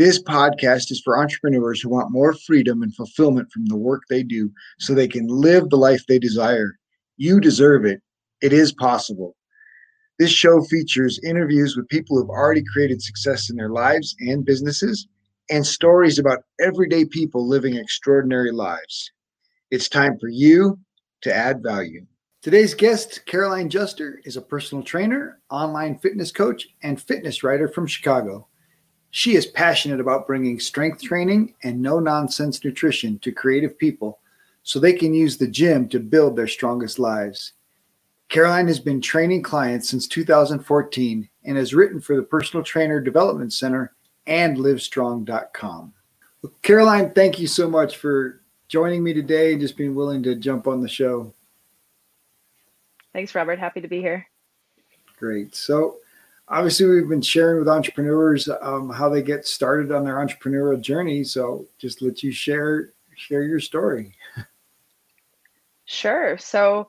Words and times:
This 0.00 0.18
podcast 0.22 0.90
is 0.90 1.02
for 1.04 1.18
entrepreneurs 1.18 1.82
who 1.82 1.90
want 1.90 2.10
more 2.10 2.32
freedom 2.32 2.82
and 2.82 2.94
fulfillment 2.94 3.52
from 3.52 3.66
the 3.66 3.76
work 3.76 4.04
they 4.08 4.22
do 4.22 4.50
so 4.78 4.94
they 4.94 5.06
can 5.06 5.26
live 5.26 5.68
the 5.68 5.76
life 5.76 6.06
they 6.06 6.18
desire. 6.18 6.78
You 7.18 7.38
deserve 7.38 7.84
it. 7.84 8.00
It 8.40 8.54
is 8.54 8.72
possible. 8.72 9.36
This 10.18 10.30
show 10.30 10.62
features 10.62 11.20
interviews 11.22 11.76
with 11.76 11.86
people 11.90 12.16
who 12.16 12.22
have 12.22 12.30
already 12.30 12.62
created 12.72 13.02
success 13.02 13.50
in 13.50 13.56
their 13.56 13.68
lives 13.68 14.16
and 14.20 14.42
businesses 14.42 15.06
and 15.50 15.66
stories 15.66 16.18
about 16.18 16.44
everyday 16.62 17.04
people 17.04 17.46
living 17.46 17.76
extraordinary 17.76 18.52
lives. 18.52 19.12
It's 19.70 19.90
time 19.90 20.18
for 20.18 20.30
you 20.30 20.78
to 21.20 21.34
add 21.36 21.62
value. 21.62 22.06
Today's 22.40 22.72
guest, 22.72 23.26
Caroline 23.26 23.68
Juster, 23.68 24.22
is 24.24 24.38
a 24.38 24.40
personal 24.40 24.82
trainer, 24.82 25.40
online 25.50 25.98
fitness 25.98 26.32
coach, 26.32 26.68
and 26.82 26.98
fitness 26.98 27.42
writer 27.42 27.68
from 27.68 27.86
Chicago. 27.86 28.46
She 29.10 29.34
is 29.34 29.46
passionate 29.46 30.00
about 30.00 30.26
bringing 30.26 30.60
strength 30.60 31.02
training 31.02 31.54
and 31.62 31.82
no 31.82 31.98
nonsense 31.98 32.64
nutrition 32.64 33.18
to 33.20 33.32
creative 33.32 33.76
people 33.76 34.20
so 34.62 34.78
they 34.78 34.92
can 34.92 35.12
use 35.12 35.36
the 35.36 35.48
gym 35.48 35.88
to 35.88 35.98
build 35.98 36.36
their 36.36 36.46
strongest 36.46 36.98
lives. 36.98 37.54
Caroline 38.28 38.68
has 38.68 38.78
been 38.78 39.00
training 39.00 39.42
clients 39.42 39.88
since 39.88 40.06
2014 40.06 41.28
and 41.44 41.56
has 41.56 41.74
written 41.74 42.00
for 42.00 42.14
the 42.14 42.22
Personal 42.22 42.62
Trainer 42.62 43.00
Development 43.00 43.52
Center 43.52 43.92
and 44.26 44.56
livestrong.com. 44.56 45.92
Well, 46.42 46.52
Caroline, 46.62 47.10
thank 47.10 47.40
you 47.40 47.48
so 47.48 47.68
much 47.68 47.96
for 47.96 48.40
joining 48.68 49.02
me 49.02 49.12
today 49.12 49.52
and 49.52 49.60
just 49.60 49.76
being 49.76 49.96
willing 49.96 50.22
to 50.22 50.36
jump 50.36 50.68
on 50.68 50.80
the 50.80 50.88
show. 50.88 51.34
Thanks, 53.12 53.34
Robert. 53.34 53.58
Happy 53.58 53.80
to 53.80 53.88
be 53.88 54.00
here. 54.00 54.24
Great. 55.18 55.56
So, 55.56 55.96
obviously 56.50 56.86
we've 56.86 57.08
been 57.08 57.22
sharing 57.22 57.58
with 57.58 57.68
entrepreneurs 57.68 58.48
um, 58.60 58.90
how 58.90 59.08
they 59.08 59.22
get 59.22 59.46
started 59.46 59.92
on 59.92 60.04
their 60.04 60.16
entrepreneurial 60.16 60.80
journey. 60.80 61.24
So 61.24 61.66
just 61.78 62.02
let 62.02 62.22
you 62.22 62.32
share 62.32 62.92
share 63.16 63.42
your 63.42 63.60
story. 63.60 64.14
Sure. 65.84 66.38
So 66.38 66.88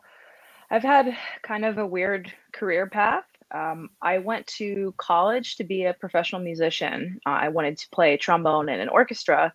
i've 0.70 0.84
had 0.84 1.18
kind 1.42 1.66
of 1.66 1.78
a 1.78 1.86
weird 1.86 2.31
career 2.53 2.88
path. 2.88 3.26
Um, 3.53 3.90
i 4.02 4.20
went 4.20 4.48
to 4.48 4.94
college 4.98 5.58
to 5.58 5.64
be 5.64 5.86
a 5.86 5.94
professional 5.94 6.42
musician. 6.42 7.20
Uh, 7.25 7.30
i 7.30 7.50
wanted 7.50 7.78
to 7.80 7.90
play 7.90 8.18
trombone 8.18 8.70
in 8.70 8.80
an 8.80 8.90
orchestra. 8.90 9.53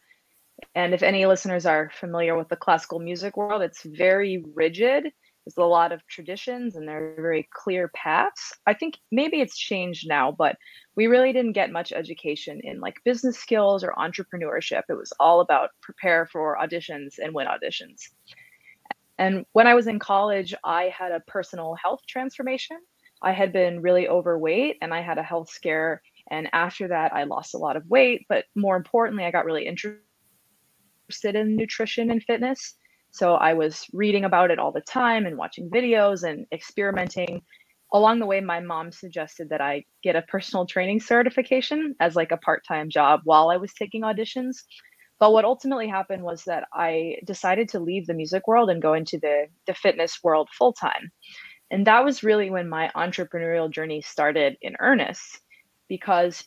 And 0.74 0.94
if 0.94 1.02
any 1.02 1.26
listeners 1.26 1.66
are 1.66 1.90
familiar 1.94 2.36
with 2.36 2.48
the 2.48 2.56
classical 2.56 2.98
music 2.98 3.36
world 3.36 3.62
it's 3.62 3.82
very 3.82 4.44
rigid 4.54 5.12
there's 5.46 5.56
a 5.56 5.64
lot 5.64 5.92
of 5.92 6.04
traditions 6.08 6.74
and 6.74 6.88
there 6.88 7.12
are 7.12 7.22
very 7.22 7.48
clear 7.52 7.88
paths. 7.94 8.52
I 8.66 8.74
think 8.74 8.98
maybe 9.12 9.40
it's 9.40 9.56
changed 9.56 10.08
now, 10.08 10.32
but 10.32 10.56
we 10.96 11.06
really 11.06 11.32
didn't 11.32 11.52
get 11.52 11.70
much 11.70 11.92
education 11.92 12.60
in 12.64 12.80
like 12.80 12.96
business 13.04 13.38
skills 13.38 13.84
or 13.84 13.94
entrepreneurship. 13.96 14.82
It 14.88 14.94
was 14.94 15.12
all 15.20 15.40
about 15.40 15.70
prepare 15.82 16.26
for 16.26 16.58
auditions 16.60 17.18
and 17.22 17.32
win 17.32 17.46
auditions. 17.46 18.08
And 19.18 19.46
when 19.52 19.68
I 19.68 19.74
was 19.74 19.86
in 19.86 20.00
college, 20.00 20.52
I 20.64 20.92
had 20.96 21.12
a 21.12 21.20
personal 21.20 21.76
health 21.76 22.00
transformation. 22.08 22.78
I 23.22 23.30
had 23.30 23.52
been 23.52 23.80
really 23.80 24.08
overweight 24.08 24.78
and 24.82 24.92
I 24.92 25.00
had 25.00 25.16
a 25.16 25.22
health 25.22 25.48
scare. 25.48 26.02
And 26.28 26.48
after 26.52 26.88
that, 26.88 27.14
I 27.14 27.22
lost 27.22 27.54
a 27.54 27.58
lot 27.58 27.76
of 27.76 27.86
weight. 27.86 28.26
But 28.28 28.46
more 28.56 28.76
importantly, 28.76 29.24
I 29.24 29.30
got 29.30 29.44
really 29.44 29.66
interested 29.68 31.36
in 31.36 31.54
nutrition 31.54 32.10
and 32.10 32.20
fitness. 32.20 32.74
So 33.16 33.34
I 33.34 33.54
was 33.54 33.86
reading 33.94 34.24
about 34.24 34.50
it 34.50 34.58
all 34.58 34.72
the 34.72 34.82
time 34.82 35.24
and 35.24 35.38
watching 35.38 35.70
videos 35.70 36.22
and 36.22 36.46
experimenting. 36.52 37.40
Along 37.94 38.18
the 38.18 38.26
way, 38.26 38.42
my 38.42 38.60
mom 38.60 38.92
suggested 38.92 39.48
that 39.48 39.62
I 39.62 39.86
get 40.02 40.16
a 40.16 40.22
personal 40.22 40.66
training 40.66 41.00
certification 41.00 41.94
as 41.98 42.14
like 42.14 42.30
a 42.30 42.36
part-time 42.36 42.90
job 42.90 43.20
while 43.24 43.48
I 43.48 43.56
was 43.56 43.72
taking 43.72 44.02
auditions. 44.02 44.56
But 45.18 45.32
what 45.32 45.46
ultimately 45.46 45.88
happened 45.88 46.24
was 46.24 46.44
that 46.44 46.64
I 46.74 47.16
decided 47.24 47.70
to 47.70 47.80
leave 47.80 48.06
the 48.06 48.12
music 48.12 48.46
world 48.46 48.68
and 48.68 48.82
go 48.82 48.92
into 48.92 49.18
the, 49.18 49.46
the 49.66 49.72
fitness 49.72 50.18
world 50.22 50.50
full 50.52 50.74
time. 50.74 51.10
And 51.70 51.86
that 51.86 52.04
was 52.04 52.22
really 52.22 52.50
when 52.50 52.68
my 52.68 52.90
entrepreneurial 52.94 53.70
journey 53.70 54.02
started 54.02 54.58
in 54.60 54.76
earnest 54.78 55.40
because 55.88 56.44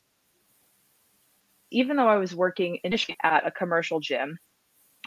even 1.71 1.97
though 1.97 2.07
I 2.07 2.17
was 2.17 2.35
working 2.35 2.77
initially 2.83 3.17
at 3.23 3.47
a 3.47 3.51
commercial 3.51 3.99
gym, 3.99 4.37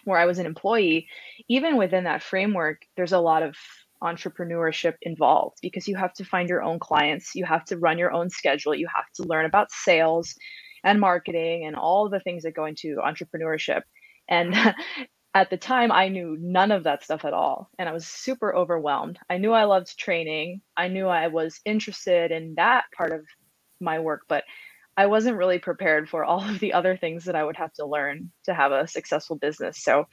where 0.04 0.18
I 0.18 0.26
was 0.26 0.38
an 0.38 0.46
employee, 0.46 1.08
even 1.48 1.76
within 1.76 2.04
that 2.04 2.22
framework, 2.22 2.82
there's 2.96 3.12
a 3.12 3.18
lot 3.20 3.42
of 3.42 3.56
entrepreneurship 4.02 4.94
involved 5.02 5.58
because 5.62 5.86
you 5.86 5.96
have 5.96 6.12
to 6.14 6.24
find 6.24 6.48
your 6.48 6.62
own 6.62 6.78
clients, 6.78 7.34
you 7.34 7.44
have 7.44 7.64
to 7.66 7.78
run 7.78 7.98
your 7.98 8.12
own 8.12 8.30
schedule, 8.30 8.74
you 8.74 8.88
have 8.94 9.06
to 9.14 9.22
learn 9.22 9.44
about 9.46 9.70
sales 9.70 10.34
and 10.84 11.00
marketing 11.00 11.64
and 11.66 11.76
all 11.76 12.08
the 12.08 12.20
things 12.20 12.42
that 12.42 12.54
go 12.54 12.64
into 12.66 12.96
entrepreneurship. 12.96 13.82
And 14.28 14.54
at 15.34 15.50
the 15.50 15.56
time, 15.56 15.92
I 15.92 16.08
knew 16.08 16.36
none 16.40 16.72
of 16.72 16.84
that 16.84 17.04
stuff 17.04 17.24
at 17.24 17.32
all. 17.32 17.70
And 17.78 17.88
I 17.88 17.92
was 17.92 18.06
super 18.06 18.54
overwhelmed. 18.54 19.18
I 19.30 19.38
knew 19.38 19.52
I 19.52 19.64
loved 19.64 19.98
training, 19.98 20.60
I 20.76 20.88
knew 20.88 21.06
I 21.06 21.28
was 21.28 21.60
interested 21.64 22.32
in 22.32 22.54
that 22.56 22.84
part 22.96 23.12
of 23.12 23.24
my 23.80 24.00
work, 24.00 24.22
but 24.28 24.44
I 24.96 25.06
wasn't 25.06 25.36
really 25.36 25.58
prepared 25.58 26.08
for 26.08 26.24
all 26.24 26.42
of 26.48 26.58
the 26.58 26.74
other 26.74 26.96
things 26.96 27.24
that 27.24 27.36
I 27.36 27.44
would 27.44 27.56
have 27.56 27.72
to 27.74 27.86
learn 27.86 28.30
to 28.44 28.54
have 28.54 28.72
a 28.72 28.86
successful 28.86 29.36
business. 29.36 29.82
So 29.82 30.06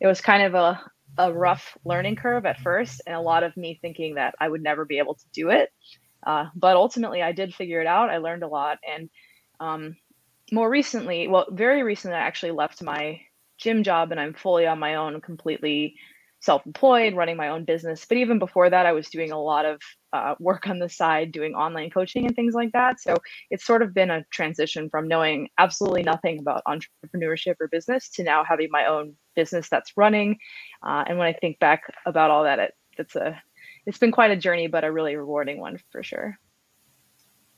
it 0.00 0.06
was 0.06 0.20
kind 0.20 0.42
of 0.42 0.54
a, 0.54 0.80
a 1.16 1.32
rough 1.32 1.76
learning 1.84 2.16
curve 2.16 2.46
at 2.46 2.60
first, 2.60 3.00
and 3.06 3.16
a 3.16 3.20
lot 3.20 3.42
of 3.42 3.56
me 3.56 3.78
thinking 3.80 4.14
that 4.14 4.34
I 4.40 4.48
would 4.48 4.62
never 4.62 4.84
be 4.84 4.98
able 4.98 5.14
to 5.14 5.24
do 5.32 5.50
it. 5.50 5.70
Uh, 6.26 6.46
but 6.54 6.76
ultimately, 6.76 7.22
I 7.22 7.32
did 7.32 7.54
figure 7.54 7.80
it 7.80 7.86
out. 7.86 8.10
I 8.10 8.18
learned 8.18 8.42
a 8.42 8.48
lot. 8.48 8.78
And 8.86 9.08
um, 9.60 9.96
more 10.52 10.68
recently, 10.68 11.28
well, 11.28 11.46
very 11.50 11.82
recently, 11.82 12.16
I 12.16 12.20
actually 12.20 12.52
left 12.52 12.82
my 12.82 13.20
gym 13.58 13.82
job 13.82 14.12
and 14.12 14.20
I'm 14.20 14.34
fully 14.34 14.66
on 14.66 14.78
my 14.78 14.96
own, 14.96 15.20
completely 15.20 15.96
self-employed 16.40 17.16
running 17.16 17.36
my 17.36 17.48
own 17.48 17.64
business 17.64 18.04
but 18.08 18.18
even 18.18 18.38
before 18.38 18.70
that 18.70 18.86
i 18.86 18.92
was 18.92 19.08
doing 19.08 19.32
a 19.32 19.40
lot 19.40 19.64
of 19.64 19.80
uh, 20.12 20.34
work 20.40 20.66
on 20.66 20.78
the 20.78 20.88
side 20.88 21.32
doing 21.32 21.54
online 21.54 21.90
coaching 21.90 22.26
and 22.26 22.34
things 22.34 22.54
like 22.54 22.72
that. 22.72 23.00
So 23.00 23.16
it's 23.50 23.64
sort 23.64 23.82
of 23.82 23.92
been 23.92 24.10
a 24.10 24.24
transition 24.30 24.88
from 24.88 25.08
knowing 25.08 25.48
absolutely 25.58 26.02
nothing 26.02 26.38
about 26.38 26.62
entrepreneurship 26.66 27.56
or 27.60 27.68
business 27.68 28.08
to 28.10 28.22
now 28.22 28.44
having 28.44 28.68
my 28.70 28.86
own 28.86 29.14
business 29.34 29.68
that's 29.68 29.96
running. 29.96 30.38
Uh, 30.82 31.04
and 31.06 31.18
when 31.18 31.26
i 31.26 31.32
think 31.32 31.58
back 31.58 31.82
about 32.06 32.30
all 32.30 32.44
that 32.44 32.58
it, 32.58 32.74
it's 32.98 33.16
a 33.16 33.40
it's 33.86 33.98
been 33.98 34.12
quite 34.12 34.30
a 34.30 34.36
journey 34.36 34.66
but 34.66 34.84
a 34.84 34.92
really 34.92 35.16
rewarding 35.16 35.60
one 35.60 35.78
for 35.90 36.02
sure. 36.02 36.38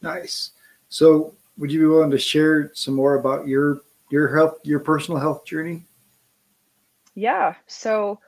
Nice. 0.03 0.53
So 0.89 1.35
would 1.59 1.71
you 1.71 1.81
be 1.81 1.87
willing 1.87 2.11
to 2.11 2.19
share 2.19 2.71
some 2.75 2.95
more 2.95 3.15
about 3.15 3.47
your 3.47 3.83
your 4.11 4.35
health 4.35 4.59
your 4.65 4.81
personal 4.81 5.21
health 5.21 5.45
journey? 5.45 5.87
Yeah. 7.15 7.55
So 7.67 8.21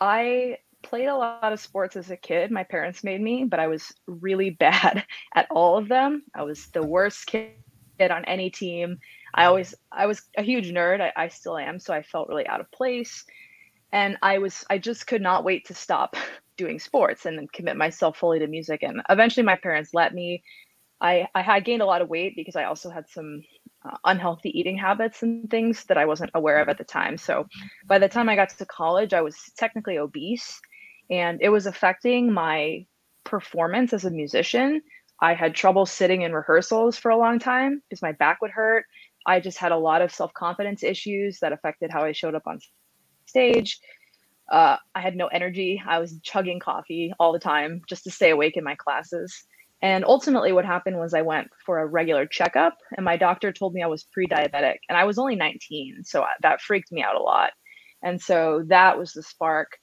I 0.00 0.58
played 0.82 1.08
a 1.08 1.16
lot 1.16 1.52
of 1.52 1.60
sports 1.60 1.96
as 1.96 2.10
a 2.10 2.16
kid. 2.16 2.50
My 2.50 2.64
parents 2.64 3.04
made 3.04 3.20
me, 3.20 3.44
but 3.44 3.60
I 3.60 3.68
was 3.68 3.92
really 4.06 4.50
bad 4.60 5.04
at 5.34 5.46
all 5.50 5.78
of 5.78 5.88
them. 5.88 6.22
I 6.34 6.42
was 6.42 6.68
the 6.72 6.82
worst 6.82 7.26
kid 7.26 7.52
on 8.00 8.24
any 8.24 8.50
team. 8.50 8.98
I 9.34 9.44
always 9.44 9.74
I 9.92 10.06
was 10.06 10.22
a 10.36 10.42
huge 10.42 10.70
nerd. 10.70 11.00
I, 11.00 11.12
I 11.16 11.28
still 11.28 11.58
am, 11.58 11.78
so 11.78 11.92
I 11.92 12.02
felt 12.02 12.28
really 12.28 12.46
out 12.46 12.60
of 12.60 12.70
place. 12.72 13.24
And 13.92 14.16
I 14.22 14.38
was 14.38 14.64
I 14.70 14.78
just 14.78 15.06
could 15.06 15.22
not 15.22 15.44
wait 15.44 15.66
to 15.66 15.74
stop 15.74 16.16
doing 16.56 16.78
sports 16.78 17.26
and 17.26 17.38
then 17.38 17.48
commit 17.52 17.76
myself 17.76 18.18
fully 18.18 18.38
to 18.38 18.46
music. 18.46 18.82
And 18.82 19.02
eventually 19.08 19.44
my 19.44 19.56
parents 19.56 19.90
let 19.94 20.14
me. 20.14 20.42
I, 21.02 21.28
I 21.34 21.40
had 21.40 21.64
gained 21.64 21.80
a 21.80 21.86
lot 21.86 22.02
of 22.02 22.10
weight 22.10 22.34
because 22.36 22.56
I 22.56 22.64
also 22.64 22.90
had 22.90 23.08
some 23.08 23.42
uh, 23.86 23.96
unhealthy 24.04 24.50
eating 24.50 24.76
habits 24.76 25.22
and 25.22 25.48
things 25.50 25.86
that 25.86 25.96
I 25.96 26.04
wasn't 26.04 26.30
aware 26.34 26.60
of 26.60 26.68
at 26.68 26.76
the 26.76 26.84
time. 26.84 27.16
So 27.16 27.46
by 27.86 27.98
the 27.98 28.08
time 28.08 28.28
I 28.28 28.36
got 28.36 28.50
to 28.50 28.66
college, 28.66 29.14
I 29.14 29.22
was 29.22 29.36
technically 29.56 29.96
obese 29.96 30.60
and 31.10 31.40
it 31.42 31.48
was 31.48 31.66
affecting 31.66 32.32
my 32.32 32.86
performance 33.24 33.92
as 33.92 34.04
a 34.04 34.10
musician. 34.10 34.82
I 35.20 35.34
had 35.34 35.54
trouble 35.54 35.84
sitting 35.84 36.22
in 36.22 36.32
rehearsals 36.32 36.96
for 36.96 37.10
a 37.10 37.16
long 37.16 37.38
time 37.38 37.82
because 37.88 38.02
my 38.02 38.12
back 38.12 38.40
would 38.40 38.50
hurt. 38.50 38.86
I 39.26 39.40
just 39.40 39.58
had 39.58 39.72
a 39.72 39.76
lot 39.76 40.00
of 40.02 40.12
self 40.12 40.32
confidence 40.32 40.82
issues 40.82 41.40
that 41.40 41.52
affected 41.52 41.90
how 41.90 42.04
I 42.04 42.12
showed 42.12 42.34
up 42.34 42.46
on 42.46 42.58
stage. 43.26 43.78
Uh, 44.50 44.76
I 44.94 45.00
had 45.00 45.16
no 45.16 45.26
energy. 45.26 45.80
I 45.86 45.98
was 45.98 46.18
chugging 46.22 46.58
coffee 46.58 47.12
all 47.20 47.32
the 47.32 47.38
time 47.38 47.82
just 47.88 48.04
to 48.04 48.10
stay 48.10 48.30
awake 48.30 48.56
in 48.56 48.64
my 48.64 48.74
classes. 48.74 49.44
And 49.82 50.04
ultimately, 50.04 50.52
what 50.52 50.64
happened 50.66 50.98
was 50.98 51.14
I 51.14 51.22
went 51.22 51.48
for 51.64 51.78
a 51.78 51.86
regular 51.86 52.26
checkup, 52.26 52.76
and 52.96 53.04
my 53.04 53.16
doctor 53.16 53.52
told 53.52 53.72
me 53.72 53.82
I 53.82 53.86
was 53.86 54.04
pre 54.04 54.26
diabetic, 54.26 54.76
and 54.88 54.98
I 54.98 55.04
was 55.04 55.18
only 55.18 55.36
19. 55.36 56.04
So 56.04 56.24
that 56.42 56.60
freaked 56.60 56.92
me 56.92 57.02
out 57.02 57.16
a 57.16 57.22
lot. 57.22 57.52
And 58.02 58.20
so 58.20 58.64
that 58.68 58.98
was 58.98 59.12
the 59.12 59.22
spark. 59.22 59.78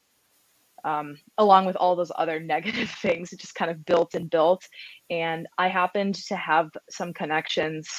Um, 0.87 1.17
along 1.37 1.65
with 1.65 1.75
all 1.75 1.95
those 1.95 2.11
other 2.15 2.39
negative 2.55 2.89
things, 2.89 3.33
it 3.33 3.39
just 3.39 3.55
kind 3.55 3.69
of 3.69 3.85
built 3.85 4.15
and 4.15 4.29
built. 4.29 4.63
And 5.09 5.47
I 5.57 5.67
happened 5.67 6.15
to 6.27 6.35
have 6.35 6.69
some 6.89 7.13
connections. 7.13 7.89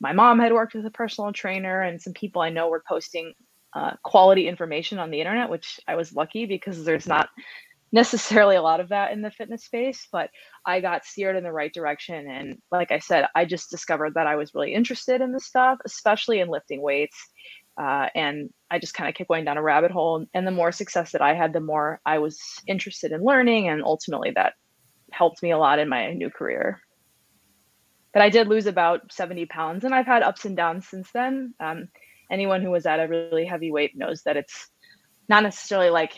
My 0.00 0.12
mom 0.12 0.40
had 0.40 0.52
worked 0.52 0.74
with 0.74 0.86
a 0.86 0.90
personal 0.90 1.32
trainer, 1.32 1.82
and 1.82 2.02
some 2.02 2.12
people 2.12 2.42
I 2.42 2.50
know 2.50 2.68
were 2.68 2.82
posting 2.86 3.32
uh, 3.74 3.92
quality 4.02 4.48
information 4.48 4.98
on 4.98 5.10
the 5.10 5.20
internet, 5.20 5.48
which 5.48 5.80
I 5.88 5.94
was 5.94 6.12
lucky 6.12 6.46
because 6.46 6.84
there's 6.84 7.06
not 7.06 7.28
necessarily 7.92 8.56
a 8.56 8.62
lot 8.62 8.80
of 8.80 8.88
that 8.88 9.12
in 9.12 9.20
the 9.20 9.30
fitness 9.30 9.64
space, 9.64 10.08
but 10.10 10.30
I 10.64 10.80
got 10.80 11.04
steered 11.04 11.36
in 11.36 11.44
the 11.44 11.52
right 11.52 11.72
direction. 11.72 12.28
And 12.28 12.58
like 12.70 12.90
I 12.90 12.98
said, 12.98 13.26
I 13.34 13.44
just 13.44 13.70
discovered 13.70 14.14
that 14.14 14.26
I 14.26 14.36
was 14.36 14.54
really 14.54 14.74
interested 14.74 15.20
in 15.20 15.32
this 15.32 15.46
stuff, 15.46 15.78
especially 15.84 16.40
in 16.40 16.48
lifting 16.48 16.80
weights. 16.80 17.16
Uh, 17.76 18.08
and 18.14 18.50
I 18.70 18.78
just 18.78 18.94
kind 18.94 19.08
of 19.08 19.14
kept 19.14 19.28
going 19.28 19.44
down 19.44 19.56
a 19.56 19.62
rabbit 19.62 19.90
hole. 19.90 20.26
And 20.34 20.46
the 20.46 20.50
more 20.50 20.72
success 20.72 21.12
that 21.12 21.22
I 21.22 21.34
had, 21.34 21.52
the 21.52 21.60
more 21.60 22.00
I 22.04 22.18
was 22.18 22.40
interested 22.66 23.12
in 23.12 23.24
learning. 23.24 23.68
And 23.68 23.82
ultimately, 23.82 24.32
that 24.34 24.54
helped 25.10 25.42
me 25.42 25.50
a 25.50 25.58
lot 25.58 25.78
in 25.78 25.88
my 25.88 26.12
new 26.12 26.30
career. 26.30 26.80
But 28.12 28.22
I 28.22 28.28
did 28.28 28.48
lose 28.48 28.66
about 28.66 29.12
70 29.12 29.46
pounds, 29.46 29.84
and 29.84 29.94
I've 29.94 30.06
had 30.06 30.22
ups 30.22 30.44
and 30.44 30.56
downs 30.56 30.86
since 30.86 31.10
then. 31.12 31.54
Um, 31.60 31.88
anyone 32.30 32.62
who 32.62 32.70
was 32.70 32.84
at 32.84 33.00
a 33.00 33.08
really 33.08 33.46
heavy 33.46 33.72
weight 33.72 33.96
knows 33.96 34.22
that 34.24 34.36
it's 34.36 34.68
not 35.28 35.42
necessarily 35.42 35.90
like 35.90 36.12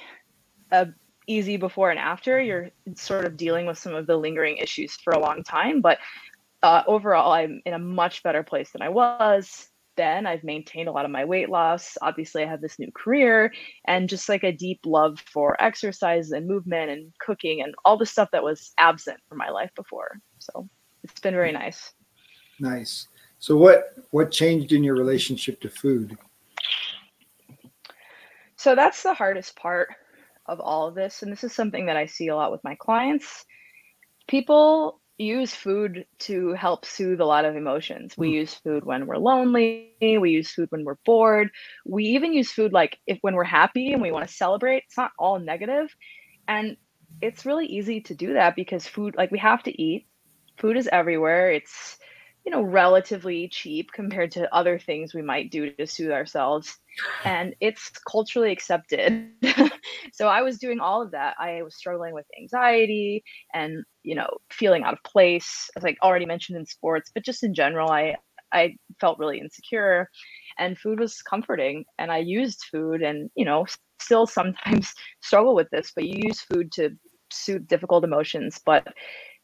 a 0.72 0.88
easy 1.26 1.56
before 1.56 1.90
and 1.90 1.98
after. 1.98 2.40
You're 2.40 2.70
sort 2.96 3.24
of 3.24 3.36
dealing 3.36 3.66
with 3.66 3.78
some 3.78 3.94
of 3.94 4.06
the 4.06 4.16
lingering 4.16 4.58
issues 4.58 4.96
for 4.96 5.12
a 5.12 5.20
long 5.20 5.44
time, 5.44 5.80
but 5.80 5.98
uh, 6.62 6.82
overall, 6.86 7.32
I'm 7.32 7.60
in 7.64 7.74
a 7.74 7.78
much 7.78 8.22
better 8.22 8.42
place 8.42 8.70
than 8.70 8.82
I 8.82 8.88
was 8.88 9.68
then. 9.96 10.26
I've 10.26 10.44
maintained 10.44 10.88
a 10.88 10.93
lot 10.93 11.05
of 11.05 11.11
my 11.11 11.25
weight 11.25 11.49
loss. 11.49 11.96
Obviously, 12.02 12.43
I 12.43 12.46
have 12.46 12.61
this 12.61 12.79
new 12.79 12.91
career 12.93 13.52
and 13.87 14.08
just 14.08 14.29
like 14.29 14.44
a 14.44 14.52
deep 14.52 14.81
love 14.85 15.20
for 15.20 15.61
exercise 15.62 16.31
and 16.31 16.46
movement 16.46 16.91
and 16.91 17.12
cooking 17.19 17.62
and 17.62 17.75
all 17.85 17.96
the 17.96 18.06
stuff 18.06 18.31
that 18.32 18.43
was 18.43 18.73
absent 18.79 19.19
from 19.29 19.38
my 19.38 19.50
life 19.50 19.70
before. 19.75 20.19
So 20.38 20.69
it's 21.02 21.20
been 21.20 21.35
very 21.35 21.52
nice. 21.52 21.93
Nice. 22.61 23.08
So 23.38 23.56
what 23.56 23.94
what 24.11 24.31
changed 24.31 24.73
in 24.73 24.82
your 24.82 24.94
relationship 24.94 25.61
to 25.61 25.69
food? 25.69 26.17
So 28.56 28.75
that's 28.75 29.02
the 29.02 29.14
hardest 29.14 29.56
part 29.56 29.88
of 30.46 30.61
all 30.61 30.88
of 30.88 30.94
this. 30.94 31.23
And 31.23 31.31
this 31.31 31.44
is 31.44 31.52
something 31.52 31.87
that 31.87 31.96
I 31.96 32.06
see 32.06 32.29
a 32.29 32.37
lot 32.37 32.52
with 32.52 32.64
my 32.64 32.75
clients. 32.76 33.44
People 34.29 35.00
use 35.19 35.55
food 35.55 36.06
to 36.19 36.52
help 36.55 36.84
soothe 36.84 37.20
a 37.20 37.25
lot 37.25 37.44
of 37.44 37.56
emotions. 37.56 38.14
We 38.16 38.31
mm. 38.31 38.34
use 38.34 38.55
food 38.55 38.84
when 38.84 39.06
we're 39.06 39.19
lonely, 39.19 39.94
we 40.00 40.31
use 40.31 40.50
food 40.50 40.70
when 40.70 40.84
we're 40.84 40.99
bored. 41.05 41.50
We 41.87 42.05
even 42.06 42.32
use 42.32 42.50
food 42.50 42.72
like 42.72 42.99
if 43.06 43.19
when 43.20 43.34
we're 43.34 43.44
happy 43.44 43.93
and 43.93 44.02
we 44.02 44.12
want 44.12 44.26
to 44.26 44.34
celebrate. 44.34 44.84
It's 44.87 44.96
not 44.96 45.12
all 45.19 45.38
negative. 45.38 45.94
And 46.49 46.76
it's 47.22 47.46
really 47.46 47.66
easy 47.66 48.00
to 48.02 48.14
do 48.14 48.34
that 48.34 48.56
because 48.56 48.87
food 48.87 49.14
like 49.16 49.31
we 49.31 49.38
have 49.38 49.62
to 49.64 49.82
eat. 49.82 50.06
Food 50.58 50.76
is 50.76 50.88
everywhere. 50.90 51.50
It's 51.50 51.99
you 52.44 52.50
know 52.50 52.62
relatively 52.62 53.49
cheap 53.49 53.91
compared 53.93 54.31
to 54.32 54.55
other 54.55 54.79
things 54.79 55.14
we 55.14 55.23
might 55.23 55.50
do 55.50 55.70
to 55.70 55.87
soothe 55.87 56.12
ourselves. 56.12 56.76
And 57.25 57.55
it's 57.61 57.91
culturally 58.08 58.52
accepted. 58.52 59.31
So 60.12 60.29
i 60.29 60.43
was 60.43 60.58
doing 60.58 60.81
all 60.81 61.02
of 61.02 61.11
that. 61.11 61.35
I 61.41 61.62
was 61.62 61.76
struggling 61.76 62.14
with 62.14 62.26
anxiety 62.41 63.25
and 63.52 63.85
you 64.02 64.14
know 64.14 64.29
feeling 64.50 64.85
out 64.85 64.94
of 64.94 65.02
place 65.02 65.69
as 65.76 65.85
i 65.85 65.96
already 66.02 66.26
mentioned 66.26 66.58
in 66.58 66.67
sports 66.67 67.11
but 67.14 67.25
just 67.25 67.43
in 67.43 67.55
general 67.55 67.91
i 67.91 68.17
i 68.52 68.76
felt 69.00 69.19
really 69.19 69.41
insecure. 69.41 70.08
And 70.58 70.79
food 70.79 71.00
was 71.00 71.20
comforting 71.23 71.85
and 71.99 72.12
i 72.12 72.19
used 72.19 72.64
food 72.70 73.02
and 73.02 73.31
you 73.35 73.44
know 73.44 73.67
still 74.00 74.26
sometimes 74.26 74.94
struggle 75.23 75.55
with 75.55 75.69
this 75.70 75.93
but 75.94 76.05
you 76.05 76.20
use 76.29 76.41
food 76.41 76.70
to 76.73 76.91
soothe 77.32 77.67
difficult 77.67 78.05
emotions. 78.05 78.61
But 78.64 78.94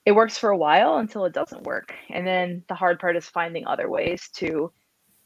it 0.07 0.13
works 0.13 0.39
for 0.39 0.51
a 0.51 0.57
while 0.57 0.97
until 0.97 1.25
it 1.25 1.33
doesn't 1.33 1.65
work. 1.65 1.95
And 2.09 2.27
then 2.27 2.65
the 2.69 2.75
hard 2.75 2.99
part 2.99 3.17
is 3.17 3.27
finding 3.27 3.67
other 3.67 3.89
ways 3.89 4.29
to 4.37 4.73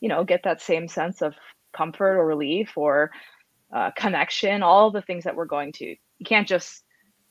you 0.00 0.08
know 0.08 0.24
get 0.24 0.42
that 0.44 0.60
same 0.60 0.88
sense 0.88 1.22
of 1.22 1.34
comfort 1.72 2.18
or 2.18 2.26
relief 2.26 2.72
or 2.76 3.10
uh, 3.72 3.90
connection 3.96 4.62
all 4.62 4.90
the 4.90 5.02
things 5.02 5.24
that 5.24 5.36
we're 5.36 5.46
going 5.46 5.72
to. 5.72 5.86
You 5.86 6.26
can't 6.26 6.46
just 6.46 6.82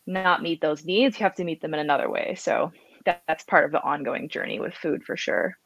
not 0.05 0.41
meet 0.41 0.59
those 0.59 0.83
needs 0.83 1.17
you 1.17 1.23
have 1.23 1.35
to 1.35 1.45
meet 1.45 1.61
them 1.61 1.73
in 1.73 1.79
another 1.79 2.09
way. 2.09 2.35
So 2.37 2.71
that, 3.05 3.23
that's 3.27 3.45
part 3.45 3.65
of 3.65 3.71
the 3.71 3.81
ongoing 3.81 4.27
journey 4.27 4.59
with 4.59 4.73
food 4.73 5.03
for 5.03 5.15
sure. 5.15 5.57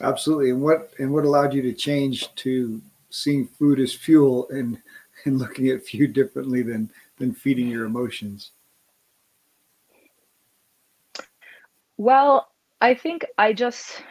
Absolutely. 0.00 0.50
And 0.50 0.62
what 0.62 0.92
and 0.98 1.12
what 1.12 1.24
allowed 1.24 1.52
you 1.52 1.62
to 1.62 1.72
change 1.72 2.34
to 2.36 2.80
seeing 3.10 3.46
food 3.46 3.80
as 3.80 3.92
fuel 3.92 4.48
and 4.50 4.80
and 5.24 5.38
looking 5.38 5.68
at 5.68 5.86
food 5.86 6.12
differently 6.12 6.62
than 6.62 6.90
than 7.18 7.34
feeding 7.34 7.68
your 7.68 7.84
emotions 7.84 8.52
Well, 12.00 12.48
I 12.80 12.94
think 12.94 13.26
I 13.36 13.52
just 13.52 14.02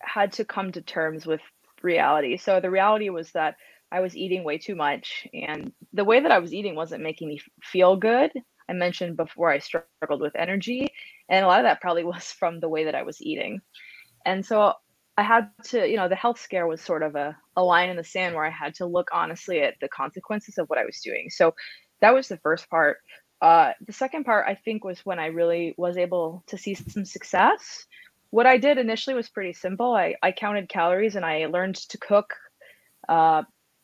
had 0.00 0.30
to 0.34 0.44
come 0.44 0.70
to 0.70 0.80
terms 0.80 1.26
with 1.26 1.40
reality. 1.82 2.36
So 2.36 2.60
the 2.60 2.70
reality 2.70 3.10
was 3.10 3.32
that 3.32 3.56
I 3.90 3.98
was 3.98 4.16
eating 4.16 4.44
way 4.44 4.58
too 4.58 4.76
much, 4.76 5.26
and 5.34 5.72
the 5.92 6.04
way 6.04 6.20
that 6.20 6.30
I 6.30 6.38
was 6.38 6.54
eating 6.54 6.76
wasn't 6.76 7.02
making 7.02 7.26
me 7.26 7.40
feel 7.64 7.96
good. 7.96 8.30
I 8.68 8.74
mentioned 8.74 9.16
before 9.16 9.50
I 9.50 9.58
struggled 9.58 10.20
with 10.20 10.36
energy, 10.36 10.92
and 11.28 11.44
a 11.44 11.48
lot 11.48 11.58
of 11.58 11.64
that 11.64 11.80
probably 11.80 12.04
was 12.14 12.30
from 12.30 12.60
the 12.60 12.68
way 12.68 12.84
that 12.84 12.94
I 12.94 13.02
was 13.02 13.20
eating. 13.20 13.60
And 14.24 14.46
so 14.46 14.74
I 15.16 15.24
had 15.24 15.50
to, 15.70 15.84
you 15.84 15.96
know, 15.96 16.08
the 16.08 16.14
health 16.14 16.38
scare 16.38 16.68
was 16.68 16.80
sort 16.80 17.02
of 17.02 17.16
a, 17.16 17.36
a 17.56 17.64
line 17.64 17.90
in 17.90 17.96
the 17.96 18.04
sand 18.04 18.36
where 18.36 18.46
I 18.46 18.50
had 18.50 18.72
to 18.76 18.86
look 18.86 19.08
honestly 19.12 19.62
at 19.62 19.74
the 19.80 19.88
consequences 19.88 20.58
of 20.58 20.68
what 20.68 20.78
I 20.78 20.84
was 20.84 21.00
doing. 21.00 21.30
So 21.30 21.56
that 22.00 22.14
was 22.14 22.28
the 22.28 22.38
first 22.38 22.70
part. 22.70 22.98
Uh, 23.40 23.72
the 23.86 23.92
second 23.92 24.24
part, 24.24 24.46
I 24.48 24.54
think, 24.54 24.84
was 24.84 25.00
when 25.04 25.18
I 25.18 25.26
really 25.26 25.74
was 25.76 25.96
able 25.96 26.42
to 26.48 26.58
see 26.58 26.74
some 26.74 27.04
success. 27.04 27.86
What 28.30 28.46
I 28.46 28.56
did 28.58 28.78
initially 28.78 29.14
was 29.14 29.28
pretty 29.28 29.52
simple. 29.52 29.94
I, 29.94 30.14
I 30.22 30.32
counted 30.32 30.68
calories 30.68 31.16
and 31.16 31.24
I 31.24 31.46
learned 31.46 31.76
to 31.76 31.98
cook 31.98 32.34
uh, 33.08 33.42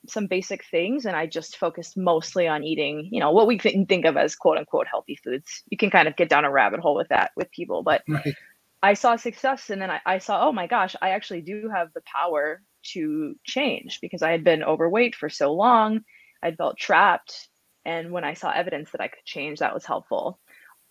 some 0.08 0.26
basic 0.26 0.64
things, 0.64 1.06
and 1.06 1.14
I 1.14 1.26
just 1.26 1.58
focused 1.58 1.96
mostly 1.96 2.48
on 2.48 2.64
eating, 2.64 3.08
you 3.12 3.20
know, 3.20 3.30
what 3.30 3.46
we 3.46 3.58
th- 3.58 3.86
think 3.88 4.04
of 4.04 4.16
as 4.16 4.34
quote 4.34 4.58
unquote 4.58 4.88
healthy 4.88 5.16
foods. 5.22 5.62
You 5.68 5.76
can 5.76 5.90
kind 5.90 6.08
of 6.08 6.16
get 6.16 6.28
down 6.28 6.44
a 6.44 6.50
rabbit 6.50 6.80
hole 6.80 6.96
with 6.96 7.08
that 7.08 7.30
with 7.36 7.50
people, 7.50 7.82
but 7.82 8.02
right. 8.08 8.34
I 8.82 8.94
saw 8.94 9.16
success, 9.16 9.70
and 9.70 9.80
then 9.80 9.90
I, 9.90 10.00
I 10.04 10.18
saw, 10.18 10.48
oh 10.48 10.52
my 10.52 10.66
gosh, 10.66 10.96
I 11.00 11.10
actually 11.10 11.42
do 11.42 11.70
have 11.72 11.92
the 11.92 12.02
power 12.02 12.62
to 12.94 13.36
change 13.44 14.00
because 14.00 14.22
I 14.22 14.32
had 14.32 14.42
been 14.42 14.64
overweight 14.64 15.14
for 15.14 15.28
so 15.28 15.52
long. 15.52 16.00
I'd 16.42 16.56
felt 16.56 16.78
trapped 16.78 17.48
and 17.84 18.12
when 18.12 18.24
I 18.24 18.34
saw 18.34 18.50
evidence 18.50 18.90
that 18.92 19.00
I 19.00 19.08
could 19.08 19.24
change, 19.24 19.58
that 19.58 19.74
was 19.74 19.84
helpful. 19.84 20.38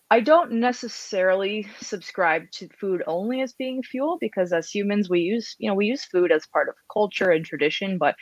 I 0.10 0.19
don't 0.19 0.53
necessarily 0.53 1.67
subscribe 1.79 2.51
to 2.51 2.67
food 2.79 3.01
only 3.07 3.41
as 3.41 3.53
being 3.53 3.81
fuel 3.81 4.17
because 4.19 4.51
as 4.51 4.69
humans 4.69 5.10
we 5.10 5.21
use, 5.21 5.55
you 5.57 5.69
know, 5.69 5.74
we 5.74 5.86
use 5.86 6.03
food 6.03 6.33
as 6.33 6.45
part 6.48 6.67
of 6.67 6.75
culture 6.91 7.31
and 7.31 7.45
tradition, 7.45 7.98
but 7.98 8.15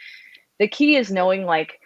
the 0.60 0.68
key 0.68 0.96
is 0.98 1.12
knowing 1.12 1.46
like 1.46 1.80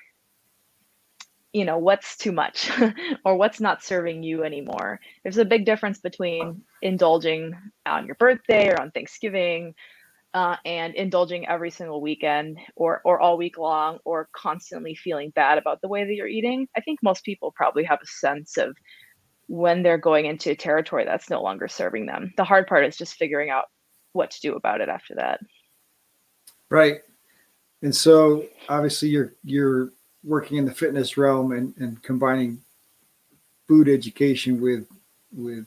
you 1.54 1.64
know 1.66 1.78
what's 1.78 2.18
too 2.18 2.32
much 2.32 2.70
or 3.26 3.38
what's 3.38 3.62
not 3.62 3.84
serving 3.84 4.24
you 4.24 4.44
anymore 4.44 5.00
there's 5.22 5.38
a 5.38 5.46
big 5.46 5.66
difference 5.66 6.00
between 6.00 6.64
indulging 6.82 7.54
on 7.86 8.08
your 8.08 8.16
birthday 8.16 8.70
or 8.70 8.82
on 8.82 8.90
thanksgiving 8.90 9.76
uh, 10.34 10.56
and 10.66 10.96
indulging 10.96 11.48
every 11.48 11.70
single 11.72 12.02
weekend 12.02 12.58
or 12.76 13.02
or 13.06 13.20
all 13.20 13.38
week 13.38 13.58
long 13.58 14.00
or 14.06 14.30
constantly 14.36 14.96
feeling 14.96 15.30
bad 15.32 15.58
about 15.58 15.82
the 15.82 15.88
way 15.88 16.04
that 16.04 16.14
you're 16.14 16.28
eating 16.28 16.68
i 16.76 16.82
think 16.82 17.00
most 17.04 17.24
people 17.24 17.54
probably 17.56 17.84
have 17.84 18.00
a 18.02 18.08
sense 18.08 18.58
of 18.58 18.76
when 19.48 19.84
they're 19.84 19.98
going 19.98 20.26
into 20.26 20.52
a 20.52 20.56
territory 20.56 21.06
that's 21.06 21.30
no 21.30 21.42
longer 21.42 21.68
serving 21.68 22.06
them. 22.06 22.34
The 22.38 22.44
hard 22.44 22.68
part 22.68 22.86
is 22.86 22.98
just 22.98 23.16
figuring 23.16 23.50
out 23.50 23.66
what 24.14 24.32
to 24.32 24.42
do 24.42 24.56
about 24.56 24.82
it 24.82 24.90
after 24.90 25.16
that. 25.16 25.42
Right. 26.70 27.02
And 27.82 27.96
so 27.96 28.46
obviously 28.70 29.10
you're 29.10 29.34
you're 29.44 29.92
working 30.24 30.58
in 30.58 30.66
the 30.66 30.74
fitness 30.74 31.18
realm 31.18 31.52
and, 31.52 31.74
and 31.78 32.02
combining 32.02 32.62
food 33.68 33.90
education 33.90 34.62
with 34.62 34.88
with 35.32 35.66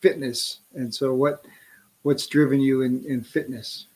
fitness. 0.00 0.60
And 0.74 0.94
so 0.94 1.12
what 1.12 1.44
what's 2.02 2.26
driven 2.26 2.60
you 2.60 2.82
in 2.82 3.04
in 3.04 3.24
fitness 3.24 3.86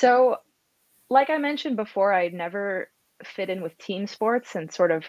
so, 0.00 0.36
like 1.10 1.28
I 1.28 1.36
mentioned 1.36 1.76
before, 1.76 2.12
I 2.12 2.28
never 2.28 2.88
fit 3.22 3.50
in 3.50 3.60
with 3.60 3.76
team 3.76 4.06
sports 4.06 4.54
and 4.56 4.72
sort 4.72 4.90
of 4.90 5.04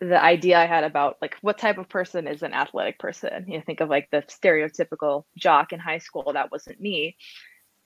the 0.00 0.20
idea 0.20 0.58
I 0.58 0.66
had 0.66 0.82
about 0.82 1.18
like 1.22 1.36
what 1.42 1.58
type 1.58 1.78
of 1.78 1.88
person 1.88 2.26
is 2.26 2.42
an 2.42 2.52
athletic 2.52 2.98
person. 2.98 3.44
You 3.46 3.62
think 3.64 3.80
of 3.80 3.88
like 3.88 4.08
the 4.10 4.22
stereotypical 4.22 5.24
jock 5.36 5.72
in 5.72 5.78
high 5.78 5.98
school. 5.98 6.32
That 6.32 6.50
wasn't 6.50 6.80
me. 6.80 7.16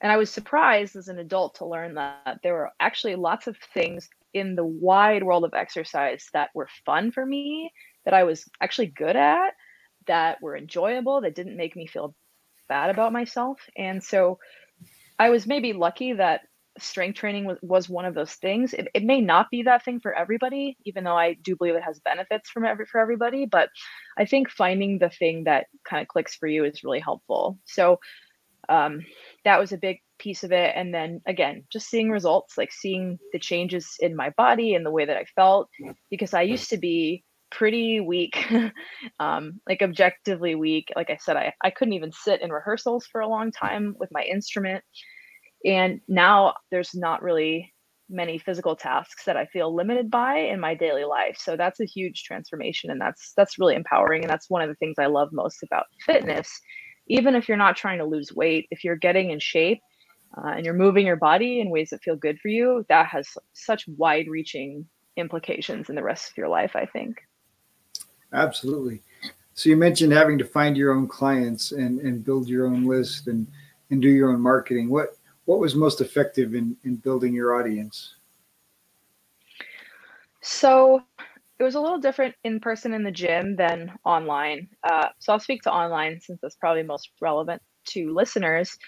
And 0.00 0.10
I 0.10 0.16
was 0.16 0.30
surprised 0.30 0.96
as 0.96 1.08
an 1.08 1.18
adult 1.18 1.56
to 1.56 1.66
learn 1.66 1.94
that 1.94 2.38
there 2.42 2.54
were 2.54 2.70
actually 2.80 3.16
lots 3.16 3.46
of 3.46 3.58
things 3.74 4.08
in 4.32 4.54
the 4.54 4.64
wide 4.64 5.22
world 5.22 5.44
of 5.44 5.52
exercise 5.52 6.28
that 6.32 6.50
were 6.54 6.68
fun 6.86 7.10
for 7.12 7.26
me, 7.26 7.70
that 8.06 8.14
I 8.14 8.24
was 8.24 8.46
actually 8.62 8.86
good 8.86 9.16
at, 9.16 9.52
that 10.06 10.40
were 10.40 10.56
enjoyable, 10.56 11.20
that 11.20 11.34
didn't 11.34 11.56
make 11.56 11.76
me 11.76 11.86
feel 11.86 12.14
bad 12.66 12.88
about 12.88 13.12
myself. 13.12 13.60
And 13.76 14.02
so 14.02 14.38
I 15.18 15.30
was 15.30 15.46
maybe 15.46 15.72
lucky 15.72 16.12
that 16.14 16.42
strength 16.78 17.16
training 17.16 17.44
was, 17.44 17.58
was 17.62 17.88
one 17.88 18.04
of 18.04 18.14
those 18.14 18.32
things. 18.32 18.74
It, 18.74 18.88
it 18.94 19.04
may 19.04 19.20
not 19.20 19.46
be 19.50 19.62
that 19.62 19.84
thing 19.84 20.00
for 20.00 20.12
everybody, 20.12 20.76
even 20.84 21.04
though 21.04 21.16
I 21.16 21.34
do 21.34 21.54
believe 21.56 21.76
it 21.76 21.84
has 21.84 22.00
benefits 22.00 22.50
from 22.50 22.64
every 22.64 22.86
for 22.86 23.00
everybody. 23.00 23.46
But 23.46 23.68
I 24.18 24.24
think 24.24 24.50
finding 24.50 24.98
the 24.98 25.10
thing 25.10 25.44
that 25.44 25.66
kind 25.88 26.02
of 26.02 26.08
clicks 26.08 26.34
for 26.34 26.48
you 26.48 26.64
is 26.64 26.82
really 26.82 27.00
helpful. 27.00 27.58
So 27.64 28.00
um, 28.68 29.00
that 29.44 29.60
was 29.60 29.72
a 29.72 29.78
big 29.78 29.98
piece 30.18 30.42
of 30.42 30.50
it. 30.50 30.72
And 30.74 30.92
then 30.92 31.20
again, 31.26 31.64
just 31.70 31.88
seeing 31.88 32.10
results, 32.10 32.58
like 32.58 32.72
seeing 32.72 33.18
the 33.32 33.38
changes 33.38 33.96
in 34.00 34.16
my 34.16 34.30
body 34.30 34.74
and 34.74 34.84
the 34.84 34.90
way 34.90 35.04
that 35.04 35.16
I 35.16 35.26
felt, 35.36 35.68
because 36.10 36.34
I 36.34 36.42
used 36.42 36.70
to 36.70 36.76
be 36.76 37.22
pretty 37.54 38.00
weak, 38.00 38.52
um, 39.20 39.60
like 39.68 39.80
objectively 39.82 40.54
weak. 40.54 40.88
Like 40.96 41.10
I 41.10 41.16
said, 41.16 41.36
I, 41.36 41.52
I 41.62 41.70
couldn't 41.70 41.94
even 41.94 42.12
sit 42.12 42.42
in 42.42 42.50
rehearsals 42.50 43.06
for 43.06 43.20
a 43.20 43.28
long 43.28 43.52
time 43.52 43.94
with 43.98 44.10
my 44.12 44.22
instrument. 44.22 44.82
And 45.64 46.00
now 46.08 46.54
there's 46.70 46.94
not 46.94 47.22
really 47.22 47.72
many 48.10 48.38
physical 48.38 48.76
tasks 48.76 49.24
that 49.24 49.36
I 49.36 49.46
feel 49.46 49.74
limited 49.74 50.10
by 50.10 50.36
in 50.36 50.60
my 50.60 50.74
daily 50.74 51.04
life. 51.04 51.36
So 51.38 51.56
that's 51.56 51.80
a 51.80 51.86
huge 51.86 52.24
transformation 52.24 52.90
and 52.90 53.00
that's 53.00 53.32
that's 53.36 53.58
really 53.58 53.74
empowering 53.74 54.22
and 54.22 54.30
that's 54.30 54.50
one 54.50 54.60
of 54.60 54.68
the 54.68 54.74
things 54.74 54.96
I 54.98 55.06
love 55.06 55.30
most 55.32 55.62
about 55.62 55.86
fitness. 56.04 56.50
Even 57.08 57.34
if 57.34 57.48
you're 57.48 57.56
not 57.56 57.76
trying 57.76 57.98
to 57.98 58.04
lose 58.04 58.32
weight, 58.34 58.66
if 58.70 58.84
you're 58.84 58.96
getting 58.96 59.30
in 59.30 59.38
shape 59.38 59.80
uh, 60.36 60.48
and 60.48 60.64
you're 60.64 60.74
moving 60.74 61.06
your 61.06 61.16
body 61.16 61.60
in 61.60 61.70
ways 61.70 61.90
that 61.90 62.02
feel 62.02 62.16
good 62.16 62.38
for 62.40 62.48
you, 62.48 62.84
that 62.88 63.06
has 63.06 63.28
such 63.52 63.86
wide-reaching 63.96 64.86
implications 65.16 65.88
in 65.88 65.94
the 65.94 66.02
rest 66.02 66.30
of 66.30 66.36
your 66.36 66.48
life, 66.48 66.72
I 66.74 66.86
think. 66.86 67.16
Absolutely. 68.34 69.00
So 69.54 69.68
you 69.68 69.76
mentioned 69.76 70.12
having 70.12 70.36
to 70.38 70.44
find 70.44 70.76
your 70.76 70.92
own 70.92 71.06
clients 71.06 71.72
and, 71.72 72.00
and 72.00 72.24
build 72.24 72.48
your 72.48 72.66
own 72.66 72.84
list 72.84 73.28
and, 73.28 73.46
and 73.90 74.02
do 74.02 74.08
your 74.08 74.30
own 74.30 74.40
marketing. 74.40 74.90
What 74.90 75.16
what 75.46 75.58
was 75.58 75.74
most 75.74 76.00
effective 76.00 76.54
in, 76.54 76.74
in 76.84 76.96
building 76.96 77.34
your 77.34 77.54
audience? 77.54 78.14
So 80.40 81.02
it 81.58 81.62
was 81.62 81.74
a 81.74 81.80
little 81.80 81.98
different 81.98 82.34
in 82.44 82.60
person 82.60 82.94
in 82.94 83.04
the 83.04 83.12
gym 83.12 83.54
than 83.54 83.92
online. 84.04 84.68
Uh, 84.82 85.08
so 85.18 85.32
I'll 85.32 85.40
speak 85.40 85.62
to 85.62 85.72
online 85.72 86.18
since 86.20 86.40
that's 86.40 86.56
probably 86.56 86.82
most 86.82 87.10
relevant 87.20 87.60
to 87.88 88.14
listeners. 88.14 88.78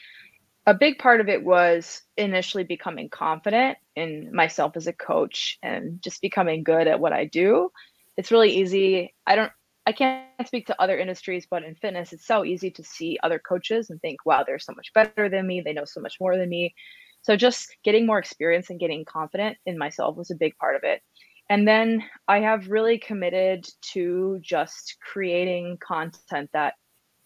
A 0.65 0.73
big 0.73 0.99
part 0.99 1.21
of 1.21 1.29
it 1.29 1.45
was 1.45 2.03
initially 2.17 2.65
becoming 2.65 3.11
confident 3.11 3.77
in 3.95 4.35
myself 4.35 4.77
as 4.77 4.87
a 4.87 4.95
coach 4.95 5.59
and 5.63 6.01
just 6.03 6.23
becoming 6.23 6.65
good 6.65 6.89
at 6.89 6.99
what 6.99 7.13
I 7.13 7.27
do 7.27 7.71
it's 8.17 8.33
really 8.33 8.51
easy. 8.51 9.15
I 9.27 9.37
don't 9.37 9.53
I 9.87 9.93
can't 9.93 10.27
speak 10.45 10.67
to 10.67 10.83
other 10.83 10.99
industries, 10.99 11.47
but 11.49 11.63
in 11.63 11.77
fitness, 11.77 12.13
it's 12.13 12.27
so 12.27 12.45
easy 12.45 12.73
to 12.73 12.83
see 12.83 13.19
other 13.23 13.39
coaches 13.39 13.89
and 13.89 14.01
think, 14.01 14.27
wow, 14.27 14.43
they're 14.45 14.59
so 14.59 14.75
much 14.75 14.93
better 14.93 15.29
than 15.29 15.47
me. 15.47 15.61
They 15.61 15.73
know 15.73 15.85
so 15.85 16.01
much 16.01 16.17
more 16.21 16.37
than 16.37 16.49
me. 16.49 16.75
So 17.23 17.37
just 17.37 17.69
getting 17.85 18.05
more 18.05 18.19
experience 18.19 18.69
and 18.71 18.81
getting 18.81 19.05
confident 19.05 19.59
in 19.65 19.79
myself 19.79 20.17
was 20.17 20.33
a 20.33 20.37
big 20.37 20.57
part 20.59 20.75
of 20.75 20.83
it. 20.83 21.03
And 21.49 21.69
then 21.69 22.03
I 22.27 22.41
have 22.41 22.69
really 22.69 22.99
committed 22.99 23.69
to 23.93 24.41
just 24.43 24.97
creating 25.01 25.79
content 25.81 26.51
that 26.53 26.75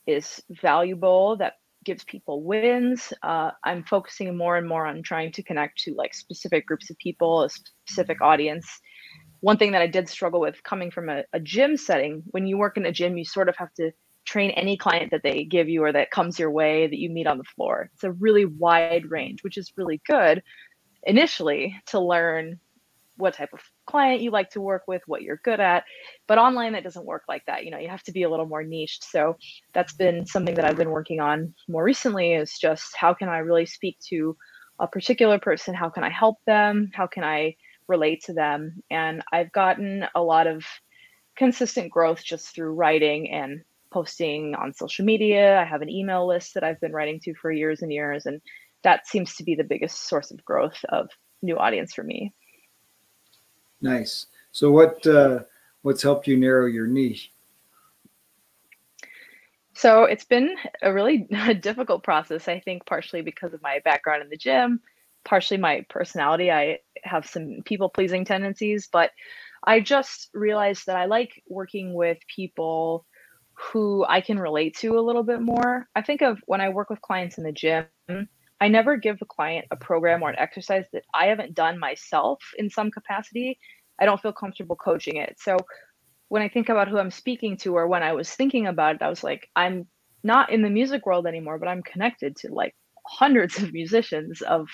is 0.06 0.42
valuable, 0.50 1.36
that 1.38 1.54
gives 1.86 2.04
people 2.04 2.42
wins. 2.42 3.12
Uh, 3.22 3.52
I'm 3.64 3.84
focusing 3.84 4.36
more 4.36 4.58
and 4.58 4.68
more 4.68 4.86
on 4.86 5.02
trying 5.02 5.32
to 5.32 5.42
connect 5.42 5.78
to 5.84 5.94
like 5.94 6.12
specific 6.12 6.66
groups 6.66 6.90
of 6.90 6.98
people, 6.98 7.44
a 7.44 7.48
specific 7.48 8.20
audience 8.20 8.68
one 9.40 9.56
thing 9.56 9.72
that 9.72 9.82
I 9.82 9.86
did 9.86 10.08
struggle 10.08 10.40
with 10.40 10.62
coming 10.62 10.90
from 10.90 11.08
a, 11.08 11.24
a 11.32 11.40
gym 11.40 11.76
setting, 11.76 12.22
when 12.30 12.46
you 12.46 12.58
work 12.58 12.76
in 12.76 12.86
a 12.86 12.92
gym, 12.92 13.16
you 13.16 13.24
sort 13.24 13.48
of 13.48 13.56
have 13.56 13.72
to 13.74 13.92
train 14.24 14.50
any 14.50 14.76
client 14.76 15.10
that 15.10 15.22
they 15.22 15.44
give 15.44 15.68
you 15.68 15.82
or 15.82 15.92
that 15.92 16.10
comes 16.10 16.38
your 16.38 16.50
way 16.50 16.86
that 16.86 16.98
you 16.98 17.10
meet 17.10 17.26
on 17.26 17.38
the 17.38 17.44
floor. 17.44 17.90
It's 17.94 18.04
a 18.04 18.12
really 18.12 18.44
wide 18.44 19.10
range, 19.10 19.42
which 19.42 19.56
is 19.56 19.72
really 19.76 20.00
good 20.06 20.42
initially 21.04 21.80
to 21.86 21.98
learn 21.98 22.60
what 23.16 23.34
type 23.34 23.50
of 23.52 23.60
client 23.86 24.22
you 24.22 24.30
like 24.30 24.50
to 24.50 24.60
work 24.60 24.84
with, 24.86 25.02
what 25.06 25.22
you're 25.22 25.40
good 25.44 25.60
at. 25.60 25.84
But 26.26 26.38
online, 26.38 26.72
that 26.72 26.84
doesn't 26.84 27.04
work 27.04 27.24
like 27.28 27.44
that. 27.46 27.64
You 27.64 27.70
know, 27.70 27.78
you 27.78 27.88
have 27.88 28.02
to 28.04 28.12
be 28.12 28.22
a 28.22 28.30
little 28.30 28.46
more 28.46 28.62
niched. 28.62 29.04
So 29.04 29.36
that's 29.72 29.92
been 29.92 30.26
something 30.26 30.54
that 30.54 30.64
I've 30.64 30.76
been 30.76 30.90
working 30.90 31.20
on 31.20 31.54
more 31.68 31.84
recently 31.84 32.32
is 32.32 32.58
just 32.58 32.96
how 32.96 33.14
can 33.14 33.28
I 33.28 33.38
really 33.38 33.66
speak 33.66 33.98
to 34.08 34.36
a 34.78 34.86
particular 34.86 35.38
person? 35.38 35.74
How 35.74 35.90
can 35.90 36.04
I 36.04 36.10
help 36.10 36.38
them? 36.46 36.90
How 36.94 37.06
can 37.06 37.24
I 37.24 37.56
relate 37.90 38.24
to 38.24 38.32
them. 38.32 38.82
And 38.90 39.22
I've 39.30 39.52
gotten 39.52 40.06
a 40.14 40.22
lot 40.22 40.46
of 40.46 40.64
consistent 41.36 41.90
growth 41.90 42.24
just 42.24 42.54
through 42.54 42.72
writing 42.72 43.30
and 43.30 43.62
posting 43.92 44.54
on 44.54 44.72
social 44.72 45.04
media. 45.04 45.60
I 45.60 45.64
have 45.64 45.82
an 45.82 45.90
email 45.90 46.26
list 46.26 46.54
that 46.54 46.64
I've 46.64 46.80
been 46.80 46.92
writing 46.92 47.20
to 47.24 47.34
for 47.34 47.52
years 47.52 47.82
and 47.82 47.92
years. 47.92 48.24
And 48.24 48.40
that 48.84 49.06
seems 49.06 49.34
to 49.36 49.44
be 49.44 49.54
the 49.54 49.64
biggest 49.64 50.08
source 50.08 50.30
of 50.30 50.44
growth 50.44 50.82
of 50.88 51.10
new 51.42 51.58
audience 51.58 51.92
for 51.92 52.04
me. 52.04 52.32
Nice. 53.82 54.26
So 54.52 54.70
what 54.70 55.06
uh, 55.06 55.40
what's 55.82 56.02
helped 56.02 56.26
you 56.26 56.36
narrow 56.36 56.66
your 56.66 56.86
niche? 56.86 57.32
So 59.74 60.04
it's 60.04 60.24
been 60.24 60.54
a 60.82 60.92
really 60.92 61.26
difficult 61.60 62.02
process, 62.02 62.48
I 62.48 62.60
think, 62.60 62.84
partially 62.86 63.22
because 63.22 63.54
of 63.54 63.62
my 63.62 63.80
background 63.84 64.22
in 64.22 64.28
the 64.28 64.36
gym, 64.36 64.80
partially 65.24 65.58
my 65.58 65.84
personality. 65.88 66.50
I 66.50 66.78
have 67.02 67.26
some 67.26 67.58
people 67.64 67.88
pleasing 67.88 68.24
tendencies, 68.24 68.88
but 68.90 69.10
I 69.64 69.80
just 69.80 70.30
realized 70.32 70.86
that 70.86 70.96
I 70.96 71.06
like 71.06 71.42
working 71.48 71.94
with 71.94 72.18
people 72.34 73.06
who 73.52 74.04
I 74.08 74.20
can 74.20 74.38
relate 74.38 74.76
to 74.78 74.98
a 74.98 75.00
little 75.00 75.22
bit 75.22 75.42
more. 75.42 75.86
I 75.94 76.02
think 76.02 76.22
of 76.22 76.38
when 76.46 76.60
I 76.60 76.70
work 76.70 76.88
with 76.88 77.02
clients 77.02 77.36
in 77.36 77.44
the 77.44 77.52
gym, 77.52 77.86
I 78.60 78.68
never 78.68 78.96
give 78.96 79.18
the 79.18 79.26
client 79.26 79.66
a 79.70 79.76
program 79.76 80.22
or 80.22 80.30
an 80.30 80.38
exercise 80.38 80.84
that 80.92 81.04
I 81.14 81.26
haven't 81.26 81.54
done 81.54 81.78
myself 81.78 82.42
in 82.56 82.70
some 82.70 82.90
capacity. 82.90 83.58
I 83.98 84.06
don't 84.06 84.20
feel 84.20 84.32
comfortable 84.32 84.76
coaching 84.76 85.16
it. 85.16 85.36
So 85.38 85.58
when 86.28 86.42
I 86.42 86.48
think 86.48 86.68
about 86.68 86.88
who 86.88 86.98
I'm 86.98 87.10
speaking 87.10 87.56
to, 87.58 87.76
or 87.76 87.86
when 87.86 88.02
I 88.02 88.12
was 88.12 88.30
thinking 88.30 88.66
about 88.66 88.96
it, 88.96 89.02
I 89.02 89.08
was 89.08 89.22
like, 89.22 89.48
I'm 89.54 89.86
not 90.22 90.50
in 90.50 90.62
the 90.62 90.70
music 90.70 91.04
world 91.04 91.26
anymore, 91.26 91.58
but 91.58 91.68
I'm 91.68 91.82
connected 91.82 92.36
to 92.36 92.52
like 92.52 92.74
hundreds 93.10 93.60
of 93.60 93.72
musicians 93.72 94.40
of 94.42 94.68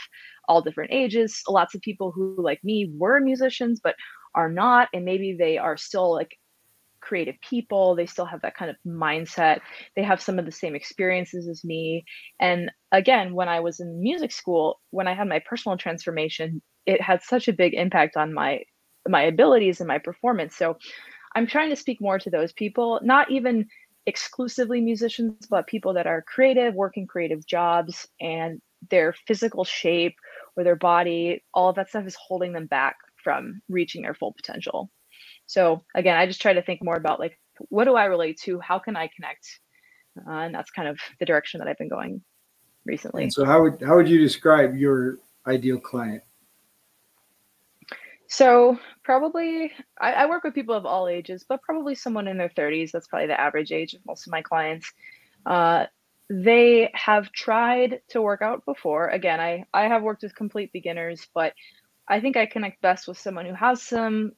all 0.49 0.61
different 0.63 0.93
ages. 0.93 1.43
Lots 1.49 1.75
of 1.75 1.81
people 1.81 2.13
who 2.13 2.37
like 2.39 2.63
me 2.63 2.93
were 2.97 3.19
musicians 3.21 3.81
but 3.83 3.97
are 4.35 4.51
not 4.51 4.89
and 4.93 5.05
maybe 5.05 5.35
they 5.39 5.57
are 5.57 5.77
still 5.77 6.13
like 6.13 6.37
creative 7.01 7.37
people. 7.41 7.95
They 7.95 8.07
still 8.07 8.27
have 8.27 8.43
that 8.43 8.57
kind 8.57 8.71
of 8.71 8.77
mindset. 8.87 9.61
They 9.95 10.03
have 10.03 10.21
some 10.21 10.39
of 10.39 10.45
the 10.45 10.53
same 10.53 10.75
experiences 10.75 11.49
as 11.49 11.65
me. 11.65 12.05
And 12.41 12.71
again 12.93 13.35
when 13.35 13.49
i 13.49 13.61
was 13.61 13.81
in 13.81 14.01
music 14.01 14.31
school 14.31 14.81
when 14.91 15.09
i 15.09 15.15
had 15.15 15.29
my 15.29 15.41
personal 15.41 15.77
transformation 15.77 16.63
it 16.87 17.01
had 17.01 17.21
such 17.23 17.49
a 17.49 17.53
big 17.53 17.75
impact 17.75 18.17
on 18.17 18.33
my 18.33 18.63
my 19.09 19.23
abilities 19.23 19.81
and 19.81 19.89
my 19.89 19.99
performance. 19.99 20.57
So 20.57 20.77
i'm 21.35 21.47
trying 21.47 21.71
to 21.71 21.77
speak 21.77 22.01
more 22.01 22.19
to 22.19 22.31
those 22.31 22.53
people 22.53 23.01
not 23.03 23.31
even 23.31 23.67
exclusively 24.07 24.81
musicians, 24.81 25.47
but 25.49 25.67
people 25.67 25.95
that 25.95 26.07
are 26.07 26.23
creative, 26.23 26.75
working 26.75 27.07
creative 27.07 27.45
jobs, 27.47 28.07
and 28.21 28.61
their 28.91 29.13
physical 29.27 29.65
shape 29.65 30.15
or 30.57 30.65
their 30.65 30.77
body, 30.77 31.43
all 31.53 31.69
of 31.69 31.77
that 31.77 31.89
stuff 31.89 32.07
is 32.07 32.17
holding 32.17 32.53
them 32.53 32.67
back 32.67 32.97
from 33.23 33.61
reaching 33.69 34.03
their 34.03 34.15
full 34.15 34.33
potential. 34.33 34.91
So 35.47 35.83
again, 35.95 36.17
I 36.17 36.27
just 36.27 36.41
try 36.41 36.53
to 36.53 36.63
think 36.63 36.83
more 36.83 36.97
about 36.97 37.21
like, 37.21 37.39
what 37.69 37.85
do 37.85 37.95
I 37.95 38.05
relate 38.05 38.39
to? 38.43 38.61
How 38.61 38.79
can 38.79 38.97
I 38.97 39.09
connect? 39.15 39.61
Uh, 40.27 40.31
and 40.31 40.55
that's 40.55 40.71
kind 40.71 40.89
of 40.89 40.99
the 41.19 41.27
direction 41.27 41.59
that 41.59 41.69
I've 41.69 41.79
been 41.79 41.89
going 41.89 42.23
recently. 42.85 43.25
And 43.25 43.33
so 43.33 43.45
how 43.45 43.63
would 43.63 43.83
how 43.83 43.97
would 43.97 44.09
you 44.09 44.19
describe 44.19 44.77
your 44.77 45.19
ideal 45.47 45.79
client? 45.79 46.23
So 48.29 48.79
probably 49.05 49.73
I, 50.01 50.13
I, 50.13 50.27
work 50.27 50.43
with 50.43 50.55
people 50.55 50.75
of 50.75 50.85
all 50.85 51.09
ages, 51.09 51.45
but 51.49 51.63
probably 51.63 51.95
someone 51.95 52.27
in 52.27 52.39
their 52.39 52.49
30s. 52.49 52.91
That's 52.91 53.07
probably 53.07 53.29
the 53.29 53.41
average 53.41 53.71
age 53.71 53.95
of 53.95 54.01
most 54.07 54.27
of 54.27 54.33
my 54.33 54.43
clients. 54.43 54.93
Uh, 55.45 55.87
they 56.29 56.91
have 56.93 57.31
tried 57.31 58.01
to 58.09 58.21
work 58.21 58.43
out 58.43 58.65
before. 58.65 59.09
Again, 59.09 59.41
I, 59.41 59.65
I 59.73 59.85
have 59.85 60.03
worked 60.03 60.23
with 60.23 60.35
complete 60.35 60.73
beginners, 60.73 61.27
but 61.35 61.53
I 62.09 62.21
think 62.21 62.37
I 62.37 62.47
connect 62.47 62.83
best 62.83 63.07
with 63.07 63.19
someone 63.19 63.47
who 63.47 63.55
has 63.55 63.81
some 63.83 64.33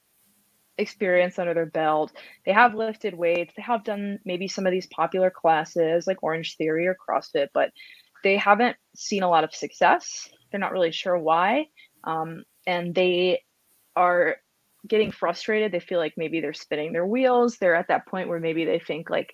experience 0.77 1.39
under 1.39 1.53
their 1.53 1.65
belt. 1.65 2.11
They 2.45 2.53
have 2.53 2.75
lifted 2.75 3.15
weights. 3.15 3.53
They 3.55 3.63
have 3.63 3.83
done 3.83 4.19
maybe 4.23 4.47
some 4.47 4.65
of 4.65 4.71
these 4.71 4.87
popular 4.87 5.31
classes 5.31 6.05
like 6.05 6.23
Orange 6.23 6.57
Theory 6.57 6.87
or 6.87 6.95
CrossFit, 6.95 7.47
but 7.53 7.71
they 8.23 8.37
haven't 8.37 8.77
seen 8.95 9.23
a 9.23 9.29
lot 9.29 9.43
of 9.43 9.53
success. 9.53 10.29
They're 10.51 10.59
not 10.59 10.71
really 10.71 10.91
sure 10.91 11.17
why. 11.17 11.67
Um, 12.03 12.43
and 12.67 12.93
they 12.93 13.41
are 13.99 14.37
getting 14.87 15.11
frustrated. 15.11 15.73
They 15.73 15.81
feel 15.81 15.99
like 15.99 16.13
maybe 16.15 16.39
they're 16.39 16.53
spinning 16.53 16.93
their 16.93 17.05
wheels. 17.05 17.57
They're 17.57 17.75
at 17.75 17.89
that 17.89 18.07
point 18.07 18.29
where 18.29 18.39
maybe 18.39 18.63
they 18.63 18.79
think 18.79 19.09
like 19.09 19.33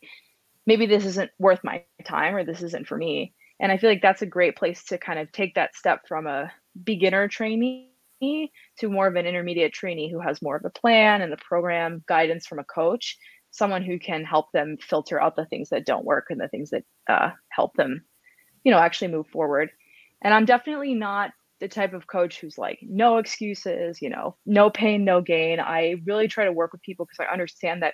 maybe 0.66 0.88
this 0.88 1.06
isn't 1.06 1.30
worth 1.38 1.64
my 1.64 1.84
time 2.04 2.36
or 2.36 2.44
this 2.44 2.64
isn't 2.64 2.88
for 2.88 2.98
me. 2.98 3.34
And 3.60 3.72
I 3.72 3.78
feel 3.78 3.92
like 3.92 4.02
that's 4.02 4.24
a 4.24 4.28
great 4.28 4.58
place 4.58 4.84
to 4.86 4.98
kind 4.98 5.20
of 5.20 5.32
take 5.32 5.54
that 5.54 5.76
step 5.76 6.08
from 6.08 6.26
a 6.26 6.52
beginner 6.84 7.28
trainee 7.28 7.92
to 8.80 8.90
more 8.90 9.08
of 9.08 9.16
an 9.16 9.28
intermediate 9.28 9.72
trainee 9.72 10.10
who 10.10 10.20
has 10.20 10.42
more 10.42 10.56
of 10.56 10.66
a 10.66 10.70
plan 10.72 11.22
and 11.22 11.32
the 11.32 11.38
program 11.38 12.04
guidance 12.08 12.48
from 12.48 12.58
a 12.58 12.64
coach, 12.64 13.18
someone 13.52 13.84
who 13.84 14.00
can 14.00 14.24
help 14.24 14.52
them 14.52 14.78
filter 14.82 15.22
out 15.22 15.36
the 15.36 15.46
things 15.46 15.70
that 15.70 15.86
don't 15.86 16.06
work 16.06 16.26
and 16.32 16.42
the 16.42 16.48
things 16.48 16.72
that 16.72 16.84
uh, 17.08 17.30
help 17.50 17.76
them, 17.76 18.04
you 18.64 18.72
know, 18.72 18.80
actually 18.80 19.10
move 19.10 19.28
forward. 19.28 19.70
And 20.24 20.34
I'm 20.34 20.46
definitely 20.46 20.96
not 20.96 21.32
the 21.60 21.68
type 21.68 21.94
of 21.94 22.08
coach 22.08 22.40
who's 22.40 22.58
like 22.58 22.80
no 22.82 23.18
excuses, 23.18 24.02
you 24.02 24.10
know, 24.10 24.36
no 24.46 24.70
pain, 24.70 25.06
no 25.06 25.22
gain. 25.22 25.60
I 25.60 25.96
really 26.06 26.28
try 26.28 26.46
to 26.46 26.52
work 26.52 26.72
with 26.72 26.82
people 26.82 27.06
because 27.06 27.26
I 27.26 27.32
understand 27.32 27.82
that 27.82 27.94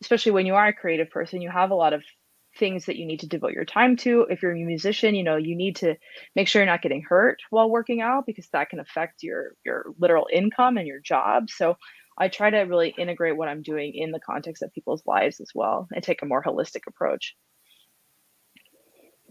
especially 0.00 0.32
when 0.32 0.46
you 0.46 0.54
are 0.54 0.68
a 0.68 0.72
creative 0.72 1.10
person, 1.10 1.42
you 1.42 1.50
have 1.50 1.70
a 1.70 1.74
lot 1.74 1.92
of 1.92 2.02
things 2.58 2.86
that 2.86 2.96
you 2.96 3.06
need 3.06 3.20
to 3.20 3.28
devote 3.28 3.52
your 3.52 3.64
time 3.64 3.96
to. 3.96 4.26
If 4.30 4.42
you're 4.42 4.52
a 4.52 4.56
musician, 4.56 5.14
you 5.14 5.24
know, 5.24 5.36
you 5.36 5.56
need 5.56 5.76
to 5.76 5.96
make 6.36 6.48
sure 6.48 6.62
you're 6.62 6.70
not 6.70 6.82
getting 6.82 7.02
hurt 7.02 7.38
while 7.50 7.68
working 7.68 8.00
out 8.00 8.26
because 8.26 8.48
that 8.52 8.70
can 8.70 8.80
affect 8.80 9.22
your 9.22 9.54
your 9.64 9.86
literal 9.98 10.28
income 10.32 10.76
and 10.76 10.86
your 10.86 11.00
job. 11.00 11.50
So 11.50 11.76
I 12.16 12.28
try 12.28 12.50
to 12.50 12.60
really 12.60 12.94
integrate 12.96 13.36
what 13.36 13.48
I'm 13.48 13.62
doing 13.62 13.94
in 13.94 14.12
the 14.12 14.20
context 14.20 14.62
of 14.62 14.72
people's 14.72 15.02
lives 15.06 15.40
as 15.40 15.50
well 15.54 15.88
and 15.92 16.02
take 16.02 16.22
a 16.22 16.26
more 16.26 16.42
holistic 16.42 16.82
approach. 16.86 17.34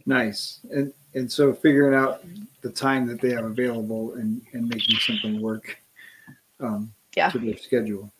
Nice. 0.05 0.59
And 0.71 0.93
and 1.13 1.31
so 1.31 1.53
figuring 1.53 1.93
out 1.93 2.23
the 2.61 2.69
time 2.69 3.07
that 3.07 3.21
they 3.21 3.29
have 3.31 3.45
available 3.45 4.13
and, 4.13 4.41
and 4.53 4.67
making 4.67 4.97
something 4.97 5.41
work 5.41 5.77
um, 6.59 6.91
yeah. 7.15 7.29
to 7.29 7.37
their 7.37 7.57
schedule. 7.57 8.11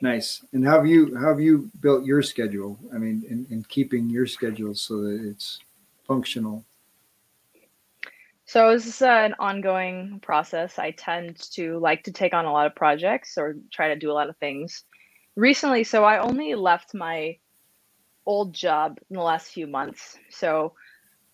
Nice. 0.00 0.44
And 0.52 0.64
how 0.64 0.76
have 0.76 0.86
you 0.86 1.16
how 1.16 1.28
have 1.28 1.40
you 1.40 1.70
built 1.80 2.04
your 2.04 2.22
schedule? 2.22 2.78
I 2.94 2.98
mean, 2.98 3.24
in, 3.28 3.46
in 3.50 3.64
keeping 3.64 4.08
your 4.08 4.26
schedule 4.26 4.74
so 4.74 5.02
that 5.02 5.20
it's 5.24 5.60
functional. 6.06 6.64
So 8.46 8.72
this 8.72 8.86
is 8.86 9.02
an 9.02 9.34
ongoing 9.38 10.20
process. 10.20 10.78
I 10.78 10.92
tend 10.92 11.38
to 11.52 11.78
like 11.78 12.02
to 12.04 12.12
take 12.12 12.32
on 12.32 12.46
a 12.46 12.52
lot 12.52 12.66
of 12.66 12.74
projects 12.74 13.36
or 13.36 13.56
try 13.70 13.88
to 13.88 13.96
do 13.96 14.10
a 14.10 14.14
lot 14.14 14.30
of 14.30 14.36
things. 14.38 14.84
Recently, 15.36 15.84
so 15.84 16.02
I 16.04 16.18
only 16.18 16.54
left 16.54 16.94
my 16.94 17.36
old 18.28 18.52
job 18.52 18.98
in 19.10 19.16
the 19.16 19.22
last 19.22 19.48
few 19.48 19.66
months. 19.66 20.18
So 20.30 20.74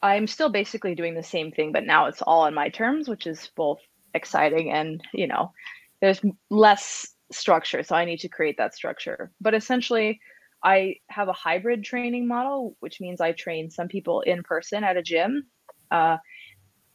I'm 0.00 0.26
still 0.26 0.48
basically 0.48 0.94
doing 0.94 1.14
the 1.14 1.22
same 1.22 1.50
thing, 1.50 1.72
but 1.72 1.84
now 1.84 2.06
it's 2.06 2.22
all 2.22 2.42
on 2.42 2.54
my 2.54 2.68
terms, 2.68 3.08
which 3.08 3.26
is 3.26 3.50
both 3.56 3.80
exciting 4.14 4.70
and, 4.70 5.02
you 5.12 5.26
know, 5.26 5.52
there's 6.00 6.20
less 6.50 7.14
structure. 7.32 7.82
So 7.82 7.96
I 7.96 8.04
need 8.04 8.20
to 8.20 8.28
create 8.28 8.56
that 8.58 8.74
structure. 8.74 9.32
But 9.40 9.54
essentially, 9.54 10.20
I 10.62 10.96
have 11.08 11.28
a 11.28 11.32
hybrid 11.32 11.82
training 11.84 12.28
model, 12.28 12.76
which 12.80 13.00
means 13.00 13.20
I 13.20 13.32
train 13.32 13.70
some 13.70 13.88
people 13.88 14.20
in 14.20 14.42
person 14.44 14.84
at 14.84 14.96
a 14.96 15.02
gym. 15.02 15.46
Uh, 15.90 16.18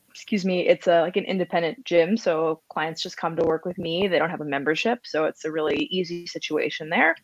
excuse 0.10 0.46
me, 0.46 0.68
it's 0.68 0.88
a 0.88 1.02
like 1.02 1.18
an 1.18 1.26
independent 1.26 1.86
gym, 1.86 2.18
so 2.18 2.62
clients 2.70 3.04
just 3.04 3.18
come 3.18 3.36
to 3.36 3.46
work 3.46 3.66
with 3.66 3.78
me. 3.78 4.08
They 4.08 4.18
don't 4.18 4.32
have 4.32 4.42
a 4.42 4.46
membership, 4.46 5.00
so 5.04 5.26
it's 5.26 5.46
a 5.46 5.52
really 5.52 5.88
easy 5.92 6.26
situation 6.26 6.90
there. 6.90 7.16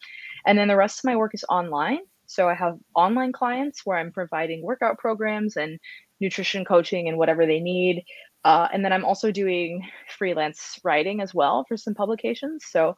And 0.45 0.57
then 0.57 0.67
the 0.67 0.75
rest 0.75 0.99
of 0.99 1.05
my 1.05 1.15
work 1.15 1.33
is 1.33 1.45
online. 1.49 1.99
So 2.27 2.49
I 2.49 2.53
have 2.53 2.77
online 2.95 3.31
clients 3.31 3.85
where 3.85 3.97
I'm 3.97 4.11
providing 4.11 4.63
workout 4.63 4.97
programs 4.97 5.57
and 5.57 5.79
nutrition 6.19 6.65
coaching 6.65 7.07
and 7.07 7.17
whatever 7.17 7.45
they 7.45 7.59
need. 7.59 8.03
Uh, 8.43 8.67
and 8.71 8.85
then 8.85 8.93
I'm 8.93 9.05
also 9.05 9.31
doing 9.31 9.87
freelance 10.17 10.79
writing 10.83 11.21
as 11.21 11.33
well 11.33 11.65
for 11.67 11.77
some 11.77 11.95
publications. 11.95 12.65
So 12.69 12.95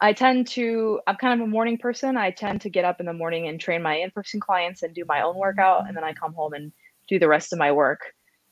I 0.00 0.12
tend 0.12 0.46
to, 0.48 1.00
I'm 1.06 1.16
kind 1.16 1.40
of 1.40 1.46
a 1.46 1.50
morning 1.50 1.76
person. 1.76 2.16
I 2.16 2.30
tend 2.30 2.62
to 2.62 2.70
get 2.70 2.84
up 2.84 3.00
in 3.00 3.06
the 3.06 3.12
morning 3.12 3.48
and 3.48 3.60
train 3.60 3.82
my 3.82 3.96
in 3.96 4.10
person 4.10 4.40
clients 4.40 4.82
and 4.82 4.94
do 4.94 5.04
my 5.06 5.22
own 5.22 5.36
workout. 5.36 5.86
And 5.86 5.96
then 5.96 6.04
I 6.04 6.14
come 6.14 6.32
home 6.32 6.54
and 6.54 6.72
do 7.08 7.18
the 7.18 7.28
rest 7.28 7.52
of 7.52 7.58
my 7.58 7.72
work. 7.72 8.00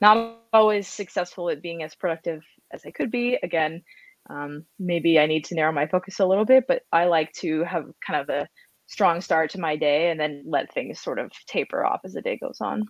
Not 0.01 0.37
always 0.53 0.87
successful 0.87 1.49
at 1.49 1.61
being 1.61 1.83
as 1.83 1.95
productive 1.95 2.43
as 2.71 2.85
I 2.85 2.91
could 2.91 3.11
be. 3.11 3.37
Again, 3.41 3.81
um, 4.29 4.65
maybe 4.77 5.19
I 5.19 5.25
need 5.25 5.45
to 5.45 5.55
narrow 5.55 5.71
my 5.71 5.87
focus 5.87 6.19
a 6.19 6.25
little 6.25 6.45
bit, 6.45 6.65
but 6.67 6.83
I 6.91 7.05
like 7.05 7.31
to 7.33 7.63
have 7.63 7.85
kind 8.05 8.21
of 8.21 8.29
a 8.29 8.47
strong 8.89 9.21
start 9.21 9.51
to 9.51 9.59
my 9.59 9.75
day 9.75 10.09
and 10.09 10.19
then 10.19 10.43
let 10.47 10.73
things 10.73 10.99
sort 10.99 11.19
of 11.19 11.31
taper 11.45 11.85
off 11.85 12.01
as 12.03 12.13
the 12.13 12.21
day 12.21 12.37
goes 12.37 12.59
on. 12.59 12.87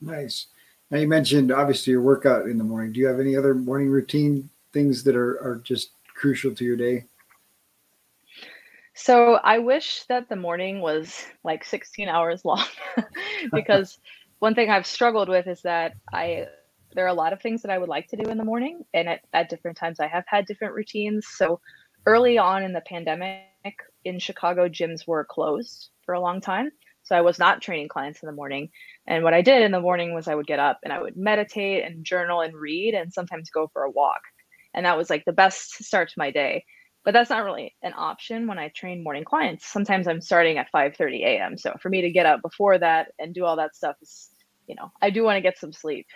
Nice. 0.00 0.46
Now 0.90 0.98
you 0.98 1.06
mentioned 1.06 1.52
obviously 1.52 1.92
your 1.92 2.00
workout 2.00 2.46
in 2.46 2.56
the 2.56 2.64
morning. 2.64 2.92
Do 2.92 3.00
you 3.00 3.06
have 3.06 3.20
any 3.20 3.36
other 3.36 3.54
morning 3.54 3.90
routine 3.90 4.48
things 4.72 5.04
that 5.04 5.14
are, 5.14 5.38
are 5.42 5.60
just 5.62 5.90
crucial 6.14 6.54
to 6.54 6.64
your 6.64 6.76
day? 6.76 7.04
So 8.94 9.34
I 9.34 9.58
wish 9.58 10.04
that 10.08 10.30
the 10.30 10.36
morning 10.36 10.80
was 10.80 11.26
like 11.44 11.64
16 11.64 12.08
hours 12.08 12.44
long 12.44 12.64
because 13.52 13.98
one 14.38 14.54
thing 14.54 14.70
I've 14.70 14.86
struggled 14.86 15.28
with 15.28 15.46
is 15.46 15.60
that 15.62 15.94
I 16.12 16.46
there 16.94 17.04
are 17.04 17.08
a 17.08 17.14
lot 17.14 17.32
of 17.32 17.40
things 17.40 17.62
that 17.62 17.70
I 17.70 17.78
would 17.78 17.90
like 17.90 18.08
to 18.08 18.16
do 18.16 18.28
in 18.30 18.38
the 18.38 18.44
morning 18.44 18.84
and 18.94 19.08
at, 19.08 19.20
at 19.32 19.48
different 19.50 19.76
times 19.76 20.00
I 20.00 20.08
have 20.08 20.24
had 20.26 20.46
different 20.46 20.74
routines. 20.74 21.26
So 21.28 21.60
early 22.06 22.38
on 22.38 22.64
in 22.64 22.72
the 22.72 22.80
pandemic 22.80 23.44
in 24.04 24.18
Chicago 24.18 24.68
gyms 24.68 25.06
were 25.06 25.24
closed 25.24 25.90
for 26.04 26.14
a 26.14 26.20
long 26.20 26.40
time. 26.40 26.70
So 27.02 27.16
I 27.16 27.22
was 27.22 27.38
not 27.38 27.62
training 27.62 27.88
clients 27.88 28.22
in 28.22 28.26
the 28.26 28.32
morning. 28.32 28.70
And 29.06 29.24
what 29.24 29.34
I 29.34 29.42
did 29.42 29.62
in 29.62 29.72
the 29.72 29.80
morning 29.80 30.14
was 30.14 30.28
I 30.28 30.34
would 30.34 30.46
get 30.46 30.58
up 30.58 30.78
and 30.84 30.92
I 30.92 31.00
would 31.00 31.16
meditate 31.16 31.84
and 31.84 32.04
journal 32.04 32.40
and 32.40 32.54
read 32.54 32.94
and 32.94 33.12
sometimes 33.12 33.50
go 33.50 33.68
for 33.72 33.82
a 33.82 33.90
walk. 33.90 34.20
And 34.74 34.86
that 34.86 34.96
was 34.96 35.10
like 35.10 35.24
the 35.24 35.32
best 35.32 35.82
start 35.84 36.08
to 36.10 36.18
my 36.18 36.30
day. 36.30 36.64
But 37.04 37.14
that's 37.14 37.30
not 37.30 37.44
really 37.44 37.74
an 37.82 37.94
option 37.96 38.46
when 38.46 38.58
I 38.58 38.68
train 38.68 39.02
morning 39.02 39.24
clients. 39.24 39.66
Sometimes 39.66 40.06
I'm 40.06 40.20
starting 40.20 40.58
at 40.58 40.70
5:30 40.70 41.22
a.m. 41.24 41.56
So 41.56 41.74
for 41.80 41.88
me 41.88 42.02
to 42.02 42.10
get 42.10 42.26
up 42.26 42.42
before 42.42 42.78
that 42.78 43.12
and 43.18 43.34
do 43.34 43.44
all 43.46 43.56
that 43.56 43.74
stuff 43.74 43.96
is, 44.02 44.28
you 44.66 44.74
know, 44.74 44.92
I 45.00 45.08
do 45.08 45.24
want 45.24 45.36
to 45.36 45.40
get 45.40 45.58
some 45.58 45.72
sleep. 45.72 46.06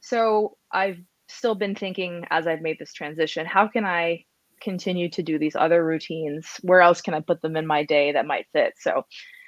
So 0.00 0.56
I've 0.72 0.98
still 1.28 1.54
been 1.54 1.76
thinking 1.76 2.24
as 2.30 2.46
I've 2.46 2.60
made 2.60 2.78
this 2.78 2.92
transition, 2.92 3.46
how 3.46 3.68
can 3.68 3.84
I 3.84 4.24
continue 4.60 5.08
to 5.10 5.22
do 5.22 5.38
these 5.38 5.56
other 5.56 5.84
routines? 5.84 6.46
Where 6.62 6.80
else 6.80 7.00
can 7.00 7.14
I 7.14 7.20
put 7.20 7.42
them 7.42 7.56
in 7.56 7.66
my 7.66 7.84
day 7.84 8.12
that 8.12 8.26
might 8.26 8.46
fit? 8.52 8.74
So 8.78 9.04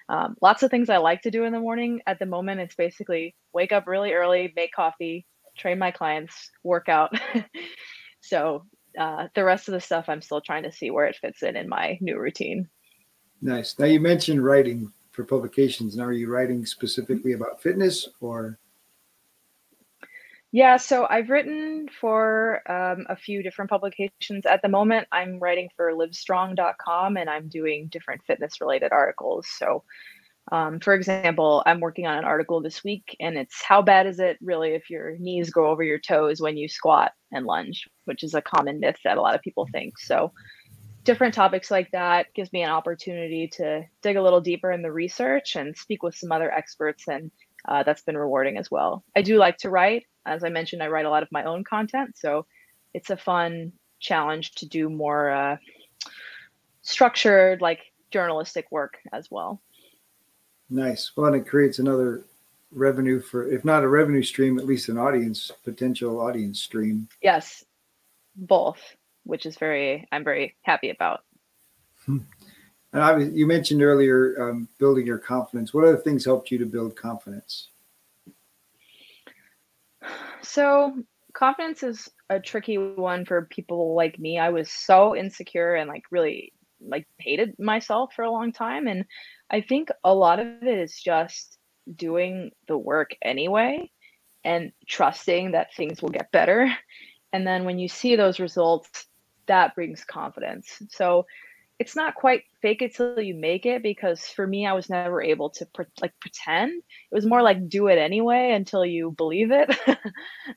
um, 0.08 0.36
lots 0.40 0.62
of 0.62 0.70
things 0.70 0.88
I 0.88 0.98
like 0.98 1.22
to 1.22 1.30
do 1.30 1.44
in 1.44 1.52
the 1.52 1.60
morning. 1.60 2.00
At 2.06 2.18
the 2.18 2.26
moment, 2.26 2.60
it's 2.60 2.74
basically 2.74 3.34
wake 3.52 3.72
up 3.72 3.86
really 3.86 4.12
early, 4.12 4.52
make 4.56 4.72
coffee, 4.72 5.26
train 5.56 5.78
my 5.78 5.90
clients, 5.90 6.50
work 6.62 6.88
out. 6.88 7.12
so 8.20 8.64
uh, 8.98 9.28
the 9.34 9.44
rest 9.44 9.68
of 9.68 9.72
the 9.72 9.80
stuff, 9.80 10.08
I'm 10.08 10.22
still 10.22 10.40
trying 10.40 10.62
to 10.62 10.72
see 10.72 10.90
where 10.90 11.06
it 11.06 11.16
fits 11.16 11.42
in 11.42 11.56
in 11.56 11.68
my 11.68 11.98
new 12.00 12.18
routine. 12.18 12.68
Nice. 13.42 13.78
Now 13.78 13.86
you 13.86 14.00
mentioned 14.00 14.44
writing 14.44 14.92
for 15.12 15.24
publications. 15.24 15.96
Now, 15.96 16.04
are 16.04 16.12
you 16.12 16.28
writing 16.28 16.64
specifically 16.64 17.32
about 17.32 17.62
fitness 17.62 18.08
or? 18.20 18.58
Yeah, 20.50 20.78
so 20.78 21.06
I've 21.08 21.28
written 21.28 21.88
for 22.00 22.62
um, 22.70 23.04
a 23.11 23.16
few 23.16 23.42
different 23.42 23.70
publications. 23.70 24.46
At 24.46 24.62
the 24.62 24.68
moment, 24.68 25.06
I'm 25.12 25.38
writing 25.38 25.68
for 25.76 25.92
livestrong.com 25.92 27.18
and 27.18 27.28
I'm 27.28 27.48
doing 27.48 27.88
different 27.88 28.22
fitness 28.26 28.61
related 28.61 28.90
articles. 28.90 29.46
So, 29.46 29.84
um, 30.50 30.80
for 30.80 30.94
example, 30.94 31.62
I'm 31.66 31.80
working 31.80 32.06
on 32.06 32.16
an 32.16 32.24
article 32.24 32.62
this 32.62 32.82
week 32.82 33.14
and 33.20 33.37
it's 33.37 33.62
how 33.62 33.82
bad 33.82 34.06
is 34.06 34.20
it 34.20 34.38
really 34.40 34.70
if 34.70 34.88
your 34.88 35.18
knees 35.18 35.50
go 35.50 35.66
over 35.66 35.82
your 35.82 35.98
toes 35.98 36.40
when 36.40 36.56
you 36.56 36.66
squat 36.66 37.12
and 37.30 37.44
lunge, 37.44 37.87
which 38.06 38.24
is 38.24 38.32
a 38.32 38.40
common 38.40 38.80
myth 38.80 38.96
that 39.04 39.18
a 39.18 39.20
lot 39.20 39.34
of 39.34 39.42
people 39.42 39.68
think. 39.70 39.98
So, 39.98 40.32
different 41.04 41.34
topics 41.34 41.70
like 41.70 41.90
that 41.92 42.26
gives 42.34 42.52
me 42.54 42.62
an 42.62 42.70
opportunity 42.70 43.48
to 43.48 43.82
dig 44.02 44.16
a 44.16 44.22
little 44.22 44.40
deeper 44.40 44.72
in 44.72 44.80
the 44.80 44.92
research 44.92 45.56
and 45.56 45.76
speak 45.76 46.02
with 46.02 46.14
some 46.14 46.32
other 46.32 46.50
experts 46.50 47.06
and 47.06 47.30
uh, 47.66 47.82
that's 47.82 48.02
been 48.02 48.16
rewarding 48.16 48.56
as 48.56 48.70
well. 48.70 49.04
I 49.16 49.22
do 49.22 49.37
like 49.37 49.58
to 49.58 49.70
write. 49.70 50.04
As 50.28 50.44
I 50.44 50.48
mentioned, 50.50 50.82
I 50.82 50.88
write 50.88 51.06
a 51.06 51.10
lot 51.10 51.22
of 51.22 51.32
my 51.32 51.44
own 51.44 51.64
content, 51.64 52.16
so 52.16 52.46
it's 52.94 53.10
a 53.10 53.16
fun 53.16 53.72
challenge 54.00 54.52
to 54.52 54.66
do 54.66 54.88
more 54.88 55.30
uh, 55.30 55.56
structured, 56.82 57.60
like 57.60 57.80
journalistic 58.10 58.66
work 58.70 58.98
as 59.12 59.30
well. 59.30 59.60
Nice. 60.70 61.12
Well, 61.16 61.26
and 61.26 61.36
it 61.36 61.48
creates 61.48 61.78
another 61.78 62.24
revenue 62.72 63.20
for, 63.20 63.50
if 63.50 63.64
not 63.64 63.82
a 63.82 63.88
revenue 63.88 64.22
stream, 64.22 64.58
at 64.58 64.66
least 64.66 64.88
an 64.88 64.98
audience 64.98 65.50
potential 65.64 66.20
audience 66.20 66.60
stream. 66.60 67.08
Yes, 67.22 67.64
both, 68.36 68.80
which 69.24 69.46
is 69.46 69.56
very 69.56 70.06
I'm 70.12 70.24
very 70.24 70.56
happy 70.62 70.90
about. 70.90 71.20
Hmm. 72.04 72.18
And 72.92 73.02
I 73.02 73.18
you 73.18 73.46
mentioned 73.46 73.82
earlier 73.82 74.50
um, 74.50 74.68
building 74.78 75.06
your 75.06 75.18
confidence. 75.18 75.74
What 75.74 75.84
other 75.84 75.96
things 75.96 76.24
helped 76.24 76.50
you 76.50 76.58
to 76.58 76.66
build 76.66 76.96
confidence? 76.96 77.68
So, 80.42 81.03
confidence 81.35 81.83
is 81.83 82.09
a 82.31 82.40
tricky 82.40 82.79
one 82.79 83.24
for 83.24 83.46
people 83.51 83.94
like 83.94 84.18
me. 84.18 84.38
I 84.38 84.51
was 84.51 84.70
so 84.70 85.14
insecure 85.14 85.74
and 85.74 85.88
like 85.88 86.03
really 86.11 86.53
like 86.81 87.07
hated 87.18 87.59
myself 87.59 88.12
for 88.14 88.22
a 88.24 88.31
long 88.31 88.53
time 88.53 88.87
and 88.87 89.05
I 89.51 89.61
think 89.61 89.88
a 90.05 90.14
lot 90.14 90.38
of 90.38 90.46
it 90.62 90.79
is 90.79 91.01
just 91.01 91.59
doing 91.96 92.51
the 92.66 92.79
work 92.79 93.11
anyway 93.22 93.90
and 94.44 94.72
trusting 94.87 95.53
that 95.53 95.74
things 95.74 96.03
will 96.03 96.11
get 96.11 96.31
better. 96.33 96.72
And 97.33 97.46
then 97.46 97.64
when 97.64 97.79
you 97.79 97.88
see 97.88 98.16
those 98.16 98.40
results, 98.40 99.07
that 99.46 99.74
brings 99.74 100.05
confidence. 100.05 100.81
So 100.90 101.27
it's 101.78 101.94
not 101.94 102.14
quite 102.14 102.42
fake 102.60 102.82
it 102.82 102.94
till 102.94 103.20
you 103.20 103.34
make 103.34 103.64
it 103.64 103.82
because 103.82 104.20
for 104.26 104.46
me 104.46 104.66
i 104.66 104.72
was 104.72 104.90
never 104.90 105.22
able 105.22 105.50
to 105.50 105.66
pre- 105.74 105.86
like 106.00 106.12
pretend. 106.20 106.82
It 107.10 107.14
was 107.14 107.26
more 107.26 107.42
like 107.42 107.68
do 107.68 107.86
it 107.88 107.98
anyway 107.98 108.52
until 108.52 108.84
you 108.84 109.12
believe 109.16 109.50
it. 109.52 109.76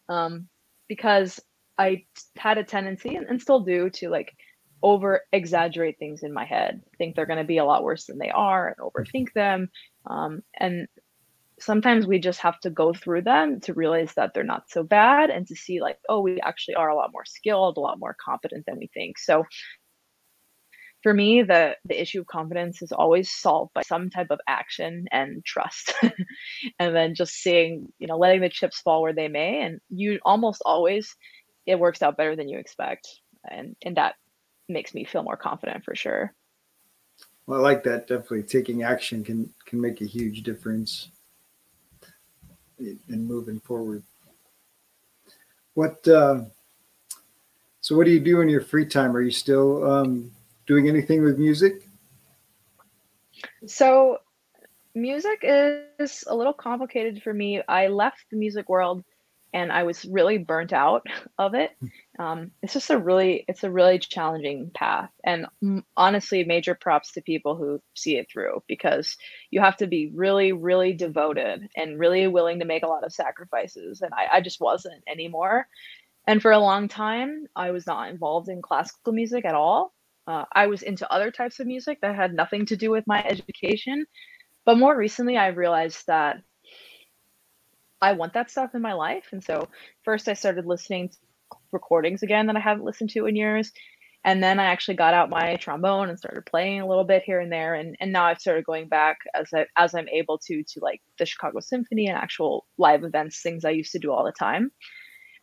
Um, 0.10 0.48
because 0.88 1.40
i 1.78 2.04
had 2.38 2.58
a 2.58 2.64
tendency 2.64 3.16
and, 3.16 3.26
and 3.28 3.42
still 3.42 3.62
do 3.62 3.90
to 3.90 4.10
like 4.10 4.34
over 4.84 5.22
exaggerate 5.32 6.00
things 6.00 6.24
in 6.24 6.34
my 6.34 6.46
head. 6.46 6.82
Think 6.98 7.16
they're 7.16 7.26
going 7.26 7.38
to 7.40 7.44
be 7.46 7.58
a 7.60 7.66
lot 7.66 7.84
worse 7.84 8.06
than 8.06 8.18
they 8.18 8.32
are 8.32 8.68
and 8.70 8.78
overthink 8.78 9.34
them. 9.34 9.70
Um, 10.08 10.42
and 10.60 10.88
sometimes 11.60 12.08
we 12.08 12.20
just 12.20 12.40
have 12.40 12.60
to 12.62 12.70
go 12.70 12.94
through 12.94 13.22
them 13.22 13.60
to 13.62 13.74
realize 13.74 14.14
that 14.16 14.34
they're 14.34 14.44
not 14.44 14.70
so 14.70 14.84
bad 14.84 15.30
and 15.30 15.46
to 15.48 15.56
see 15.56 15.80
like 15.82 16.00
oh 16.10 16.22
we 16.22 16.42
actually 16.42 16.76
are 16.76 16.90
a 16.90 16.96
lot 16.96 17.12
more 17.14 17.26
skilled 17.26 17.78
a 17.78 17.80
lot 17.80 18.00
more 18.00 18.16
competent 18.24 18.66
than 18.66 18.78
we 18.80 18.90
think. 18.94 19.20
So 19.20 19.46
for 21.04 21.14
me 21.14 21.42
the 21.44 21.76
the 21.86 22.00
issue 22.00 22.22
of 22.22 22.28
confidence 22.28 22.82
is 22.82 22.92
always 22.92 23.32
solved 23.32 23.74
by 23.74 23.82
some 23.82 24.10
type 24.10 24.28
of 24.30 24.40
action 24.48 25.06
and 25.12 25.44
trust. 25.46 25.94
And 26.80 26.96
then 26.96 27.16
just 27.16 27.34
seeing 27.34 27.92
you 28.00 28.08
know 28.08 28.18
letting 28.18 28.42
the 28.42 28.50
chips 28.50 28.82
fall 28.82 29.02
where 29.02 29.14
they 29.14 29.28
may 29.28 29.62
and 29.62 29.80
you 29.90 30.20
almost 30.24 30.62
always 30.66 31.16
it 31.66 31.80
works 31.80 32.02
out 32.02 32.18
better 32.18 32.36
than 32.36 32.50
you 32.50 32.60
expect. 32.60 33.08
And 33.50 33.76
and 33.84 33.98
that 33.98 34.16
makes 34.70 34.94
me 34.94 35.06
feel 35.06 35.24
more 35.24 35.38
confident 35.38 35.84
for 35.84 35.96
sure. 35.96 36.34
Well 37.48 37.60
i 37.60 37.64
like 37.64 37.84
that 37.84 38.08
definitely. 38.08 38.44
Taking 38.44 38.84
action 38.84 39.24
can 39.24 39.52
can 39.66 39.82
make 39.82 40.02
a 40.02 40.06
huge 40.06 40.44
difference 40.44 41.10
in 42.80 43.28
moving 43.28 43.60
forward. 43.60 44.04
What 45.74 46.08
uh 46.08 46.42
so 47.82 47.98
what 47.98 48.06
do 48.06 48.12
you 48.12 48.20
do 48.20 48.42
in 48.42 48.50
your 48.50 48.62
free 48.62 48.86
time? 48.86 49.16
Are 49.16 49.22
you 49.22 49.32
still 49.32 49.90
um 49.92 50.32
doing 50.68 50.88
anything 50.88 51.24
with 51.24 51.38
music? 51.38 51.88
So, 53.66 54.20
music 54.94 55.40
is 55.44 56.24
a 56.28 56.36
little 56.36 56.54
complicated 56.54 57.24
for 57.24 57.34
me. 57.34 57.62
I 57.68 57.88
left 57.88 58.26
the 58.30 58.38
music 58.38 58.70
world 58.70 59.04
and 59.54 59.72
I 59.72 59.84
was 59.84 60.06
really 60.06 60.38
burnt 60.38 60.74
out 60.74 61.06
of 61.38 61.54
it. 61.54 61.72
Um, 62.20 62.52
it's 62.62 62.74
just 62.74 62.90
a 62.90 62.98
really, 62.98 63.46
it's 63.48 63.64
a 63.64 63.72
really 63.72 64.00
challenging 64.00 64.72
path. 64.74 65.10
And 65.24 65.48
honestly, 65.98 66.44
major 66.44 66.76
props 66.76 67.14
to 67.14 67.22
people 67.22 67.56
who 67.56 67.82
see 67.96 68.18
it 68.18 68.30
through 68.32 68.64
because 68.68 69.18
you 69.50 69.60
have 69.62 69.78
to 69.78 69.88
be 69.88 70.12
really, 70.14 70.52
really 70.52 70.94
devoted 70.94 71.70
and 71.76 72.00
really 72.00 72.28
willing 72.28 72.60
to 72.60 72.66
make 72.66 72.84
a 72.84 72.88
lot 72.88 73.04
of 73.04 73.14
sacrifices. 73.14 74.02
And 74.02 74.14
I, 74.14 74.38
I 74.38 74.42
just 74.42 74.62
wasn't 74.62 75.04
anymore. 75.08 75.68
And 76.28 76.42
for 76.42 76.52
a 76.52 76.60
long 76.60 76.88
time, 76.88 77.48
I 77.56 77.72
was 77.72 77.88
not 77.88 78.10
involved 78.10 78.48
in 78.48 78.62
classical 78.62 79.12
music 79.12 79.44
at 79.44 79.56
all. 79.56 79.94
Uh, 80.28 80.46
I 80.54 80.68
was 80.68 80.82
into 80.82 81.12
other 81.12 81.32
types 81.32 81.60
of 81.60 81.68
music 81.68 82.00
that 82.02 82.16
had 82.16 82.34
nothing 82.34 82.66
to 82.68 82.78
do 82.78 82.92
with 82.92 83.06
my 83.08 83.24
education. 83.24 84.06
But 84.66 84.78
more 84.78 84.96
recently, 84.96 85.38
I 85.38 85.48
realized 85.48 86.06
that 86.08 86.38
I 88.02 88.14
want 88.14 88.34
that 88.34 88.52
stuff 88.52 88.76
in 88.76 88.82
my 88.82 88.94
life. 88.94 89.30
And 89.32 89.44
so, 89.44 89.68
first, 90.04 90.28
I 90.28 90.34
started 90.34 90.66
listening 90.66 91.10
to 91.10 91.18
recordings 91.72 92.24
again 92.24 92.48
that 92.48 92.56
I 92.56 92.60
haven't 92.60 92.86
listened 92.86 93.10
to 93.12 93.26
in 93.26 93.36
years. 93.36 93.72
And 94.24 94.44
then 94.44 94.60
I 94.60 94.66
actually 94.66 94.98
got 94.98 95.16
out 95.16 95.32
my 95.32 95.56
trombone 95.56 96.10
and 96.10 96.18
started 96.18 96.46
playing 96.46 96.82
a 96.82 96.88
little 96.88 97.04
bit 97.04 97.24
here 97.24 97.40
and 97.40 97.52
there. 97.52 97.74
And, 97.74 97.96
and 98.00 98.12
now 98.12 98.26
I've 98.26 98.40
started 98.40 98.66
going 98.66 98.88
back 98.88 99.18
as 99.34 99.50
I 99.54 99.66
as 99.76 99.96
I'm 99.96 100.08
able 100.10 100.38
to 100.46 100.64
to 100.64 100.80
like 100.82 101.02
the 101.18 101.26
Chicago 101.26 101.60
Symphony 101.60 102.08
and 102.08 102.18
actual 102.18 102.68
live 102.78 103.04
events, 103.04 103.42
things 103.42 103.66
I 103.66 103.72
used 103.72 103.94
to 103.94 104.00
do 104.00 104.12
all 104.12 104.24
the 104.24 104.32
time. 104.32 104.72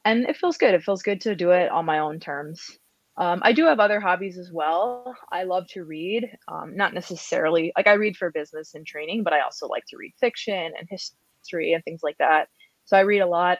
And 0.04 0.26
it 0.26 0.36
feels 0.36 0.58
good. 0.58 0.74
It 0.74 0.84
feels 0.84 1.02
good 1.02 1.20
to 1.22 1.34
do 1.34 1.50
it 1.50 1.70
on 1.70 1.84
my 1.84 1.98
own 1.98 2.20
terms. 2.20 2.78
Um, 3.18 3.40
I 3.42 3.52
do 3.52 3.64
have 3.66 3.80
other 3.80 3.98
hobbies 3.98 4.38
as 4.38 4.52
well. 4.52 5.12
I 5.32 5.42
love 5.42 5.66
to 5.70 5.84
read, 5.84 6.30
um, 6.46 6.76
not 6.76 6.94
necessarily 6.94 7.72
like 7.76 7.88
I 7.88 7.94
read 7.94 8.16
for 8.16 8.30
business 8.30 8.74
and 8.74 8.86
training, 8.86 9.24
but 9.24 9.32
I 9.32 9.40
also 9.40 9.66
like 9.66 9.84
to 9.88 9.96
read 9.96 10.14
fiction 10.20 10.72
and 10.78 10.88
history 10.88 11.72
and 11.72 11.82
things 11.84 12.00
like 12.04 12.16
that. 12.18 12.48
So 12.84 12.96
I 12.96 13.00
read 13.00 13.18
a 13.18 13.26
lot. 13.26 13.58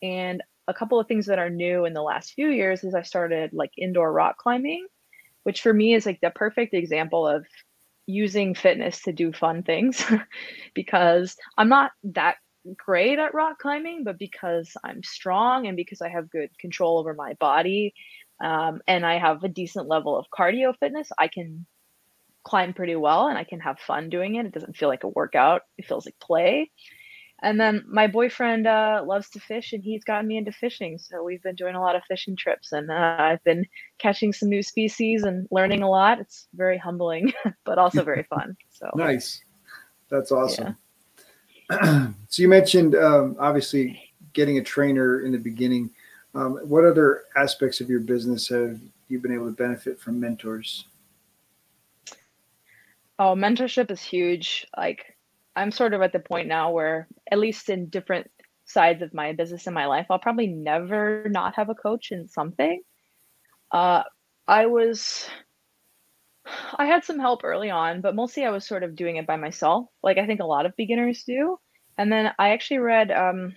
And 0.00 0.42
a 0.68 0.74
couple 0.74 1.00
of 1.00 1.08
things 1.08 1.26
that 1.26 1.40
are 1.40 1.50
new 1.50 1.84
in 1.86 1.92
the 1.92 2.02
last 2.02 2.34
few 2.34 2.50
years 2.50 2.84
is 2.84 2.94
I 2.94 3.02
started 3.02 3.50
like 3.52 3.72
indoor 3.76 4.12
rock 4.12 4.36
climbing, 4.38 4.86
which 5.42 5.60
for 5.60 5.74
me 5.74 5.94
is 5.94 6.06
like 6.06 6.20
the 6.22 6.30
perfect 6.30 6.72
example 6.72 7.26
of 7.26 7.44
using 8.06 8.54
fitness 8.54 9.02
to 9.02 9.12
do 9.12 9.32
fun 9.32 9.64
things 9.64 10.04
because 10.74 11.36
I'm 11.58 11.68
not 11.68 11.90
that 12.04 12.36
great 12.76 13.18
at 13.18 13.34
rock 13.34 13.58
climbing, 13.58 14.04
but 14.04 14.18
because 14.18 14.70
I'm 14.84 15.02
strong 15.02 15.66
and 15.66 15.76
because 15.76 16.00
I 16.00 16.10
have 16.10 16.30
good 16.30 16.50
control 16.58 16.98
over 16.98 17.14
my 17.14 17.34
body 17.34 17.94
um, 18.40 18.80
and 18.86 19.04
I 19.04 19.18
have 19.18 19.44
a 19.44 19.48
decent 19.48 19.88
level 19.88 20.16
of 20.16 20.26
cardio 20.36 20.74
fitness, 20.78 21.10
I 21.18 21.28
can 21.28 21.66
climb 22.42 22.72
pretty 22.72 22.96
well 22.96 23.28
and 23.28 23.36
I 23.36 23.44
can 23.44 23.60
have 23.60 23.78
fun 23.78 24.08
doing 24.08 24.36
it. 24.36 24.46
It 24.46 24.52
doesn't 24.52 24.76
feel 24.76 24.88
like 24.88 25.04
a 25.04 25.08
workout, 25.08 25.62
it 25.76 25.86
feels 25.86 26.06
like 26.06 26.18
play. 26.18 26.70
And 27.42 27.58
then 27.58 27.84
my 27.88 28.06
boyfriend 28.06 28.66
uh, 28.66 29.02
loves 29.06 29.30
to 29.30 29.40
fish 29.40 29.72
and 29.72 29.82
he's 29.82 30.04
gotten 30.04 30.28
me 30.28 30.36
into 30.36 30.52
fishing. 30.52 30.98
So 30.98 31.22
we've 31.22 31.42
been 31.42 31.54
doing 31.54 31.74
a 31.74 31.80
lot 31.80 31.96
of 31.96 32.02
fishing 32.06 32.36
trips 32.36 32.72
and 32.72 32.90
uh, 32.90 33.16
I've 33.18 33.42
been 33.44 33.66
catching 33.98 34.32
some 34.32 34.50
new 34.50 34.62
species 34.62 35.24
and 35.24 35.48
learning 35.50 35.82
a 35.82 35.88
lot. 35.88 36.20
It's 36.20 36.48
very 36.54 36.76
humbling, 36.76 37.32
but 37.64 37.78
also 37.78 38.04
very 38.04 38.24
fun. 38.24 38.56
So 38.70 38.90
nice. 38.94 39.42
That's 40.10 40.32
awesome. 40.32 40.76
Yeah. 41.70 42.08
so 42.28 42.42
you 42.42 42.48
mentioned 42.48 42.94
um, 42.94 43.36
obviously 43.38 44.12
getting 44.32 44.58
a 44.58 44.62
trainer 44.62 45.20
in 45.20 45.32
the 45.32 45.38
beginning. 45.38 45.90
Um, 46.34 46.58
what 46.68 46.84
other 46.84 47.24
aspects 47.36 47.80
of 47.80 47.90
your 47.90 48.00
business 48.00 48.48
have 48.48 48.80
you 49.08 49.18
been 49.18 49.34
able 49.34 49.46
to 49.46 49.52
benefit 49.52 50.00
from 50.00 50.20
mentors? 50.20 50.84
Oh, 53.18 53.34
mentorship 53.34 53.90
is 53.90 54.00
huge. 54.00 54.66
Like, 54.76 55.16
I'm 55.56 55.72
sort 55.72 55.92
of 55.92 56.02
at 56.02 56.12
the 56.12 56.20
point 56.20 56.48
now 56.48 56.70
where, 56.70 57.08
at 57.30 57.38
least 57.38 57.68
in 57.68 57.88
different 57.88 58.30
sides 58.64 59.02
of 59.02 59.12
my 59.12 59.32
business 59.32 59.66
and 59.66 59.74
my 59.74 59.86
life, 59.86 60.06
I'll 60.08 60.18
probably 60.18 60.46
never 60.46 61.26
not 61.28 61.56
have 61.56 61.68
a 61.68 61.74
coach 61.74 62.12
in 62.12 62.28
something. 62.28 62.80
Uh, 63.72 64.04
I 64.46 64.66
was, 64.66 65.28
I 66.76 66.86
had 66.86 67.04
some 67.04 67.18
help 67.18 67.42
early 67.44 67.70
on, 67.70 68.00
but 68.00 68.14
mostly 68.14 68.44
I 68.44 68.50
was 68.50 68.64
sort 68.64 68.84
of 68.84 68.96
doing 68.96 69.16
it 69.16 69.26
by 69.26 69.36
myself, 69.36 69.88
like 70.02 70.18
I 70.18 70.26
think 70.26 70.40
a 70.40 70.46
lot 70.46 70.66
of 70.66 70.76
beginners 70.76 71.24
do. 71.24 71.58
And 71.98 72.10
then 72.10 72.32
I 72.38 72.50
actually 72.50 72.78
read 72.78 73.10
um, 73.10 73.54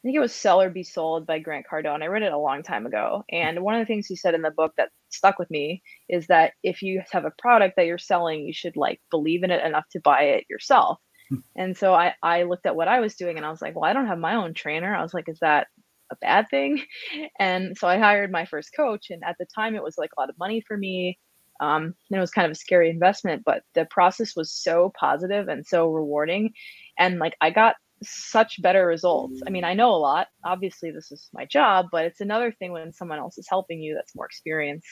I 0.00 0.08
think 0.08 0.16
it 0.16 0.20
was 0.20 0.34
Sell 0.34 0.62
or 0.62 0.70
Be 0.70 0.82
Sold 0.82 1.26
by 1.26 1.40
Grant 1.40 1.66
Cardone. 1.70 2.02
I 2.02 2.06
read 2.06 2.22
it 2.22 2.32
a 2.32 2.38
long 2.38 2.62
time 2.62 2.86
ago. 2.86 3.22
And 3.30 3.60
one 3.60 3.74
of 3.74 3.80
the 3.80 3.86
things 3.86 4.06
he 4.06 4.16
said 4.16 4.34
in 4.34 4.40
the 4.40 4.50
book 4.50 4.72
that 4.78 4.88
stuck 5.10 5.38
with 5.38 5.50
me 5.50 5.82
is 6.08 6.26
that 6.28 6.54
if 6.62 6.80
you 6.80 7.02
have 7.12 7.26
a 7.26 7.32
product 7.36 7.76
that 7.76 7.84
you're 7.84 7.98
selling, 7.98 8.46
you 8.46 8.54
should 8.54 8.76
like 8.76 8.98
believe 9.10 9.42
in 9.42 9.50
it 9.50 9.62
enough 9.62 9.84
to 9.90 10.00
buy 10.00 10.22
it 10.22 10.46
yourself. 10.48 10.98
Hmm. 11.28 11.36
and 11.54 11.76
so 11.76 11.94
I, 11.94 12.14
I 12.22 12.44
looked 12.44 12.66
at 12.66 12.74
what 12.74 12.88
I 12.88 13.00
was 13.00 13.14
doing 13.14 13.36
and 13.36 13.44
I 13.44 13.50
was 13.50 13.60
like, 13.60 13.76
well, 13.76 13.88
I 13.88 13.92
don't 13.92 14.06
have 14.06 14.18
my 14.18 14.36
own 14.36 14.54
trainer. 14.54 14.94
I 14.94 15.02
was 15.02 15.12
like, 15.12 15.28
is 15.28 15.38
that 15.40 15.66
a 16.10 16.16
bad 16.16 16.48
thing? 16.48 16.82
And 17.38 17.76
so 17.76 17.86
I 17.86 17.98
hired 17.98 18.32
my 18.32 18.46
first 18.46 18.70
coach. 18.74 19.10
And 19.10 19.22
at 19.22 19.36
the 19.38 19.46
time, 19.54 19.74
it 19.74 19.82
was 19.82 19.98
like 19.98 20.10
a 20.16 20.20
lot 20.20 20.30
of 20.30 20.38
money 20.38 20.62
for 20.66 20.76
me. 20.76 21.18
Um, 21.60 21.94
and 22.10 22.16
it 22.16 22.20
was 22.20 22.30
kind 22.30 22.46
of 22.46 22.52
a 22.52 22.54
scary 22.54 22.88
investment, 22.88 23.42
but 23.44 23.62
the 23.74 23.84
process 23.84 24.34
was 24.34 24.50
so 24.50 24.92
positive 24.98 25.48
and 25.48 25.66
so 25.66 25.88
rewarding. 25.90 26.52
And 26.98 27.18
like 27.18 27.36
I 27.42 27.50
got 27.50 27.76
such 28.02 28.60
better 28.62 28.86
results. 28.86 29.42
I 29.46 29.50
mean, 29.50 29.64
I 29.64 29.74
know 29.74 29.90
a 29.90 29.96
lot. 29.96 30.28
Obviously, 30.44 30.90
this 30.90 31.12
is 31.12 31.28
my 31.32 31.44
job, 31.44 31.86
but 31.92 32.04
it's 32.04 32.20
another 32.20 32.52
thing 32.52 32.72
when 32.72 32.92
someone 32.92 33.18
else 33.18 33.38
is 33.38 33.48
helping 33.48 33.80
you 33.80 33.94
that's 33.94 34.14
more 34.14 34.26
experience. 34.26 34.86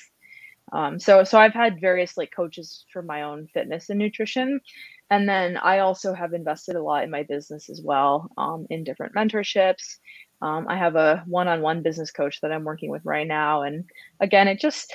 Um, 0.72 1.00
so, 1.00 1.24
so 1.24 1.38
I've 1.38 1.54
had 1.54 1.80
various 1.80 2.16
like 2.16 2.30
coaches 2.34 2.84
for 2.92 3.02
my 3.02 3.22
own 3.22 3.48
fitness 3.54 3.88
and 3.88 3.98
nutrition, 3.98 4.60
and 5.10 5.28
then 5.28 5.56
I 5.56 5.78
also 5.78 6.12
have 6.12 6.34
invested 6.34 6.76
a 6.76 6.82
lot 6.82 7.04
in 7.04 7.10
my 7.10 7.22
business 7.22 7.70
as 7.70 7.80
well, 7.82 8.30
um, 8.36 8.66
in 8.68 8.84
different 8.84 9.14
mentorships. 9.14 9.96
Um, 10.42 10.66
I 10.68 10.76
have 10.76 10.94
a 10.94 11.24
one-on-one 11.26 11.82
business 11.82 12.10
coach 12.10 12.40
that 12.42 12.52
I'm 12.52 12.64
working 12.64 12.90
with 12.90 13.02
right 13.04 13.26
now, 13.26 13.62
and 13.62 13.84
again, 14.20 14.46
it 14.46 14.60
just 14.60 14.92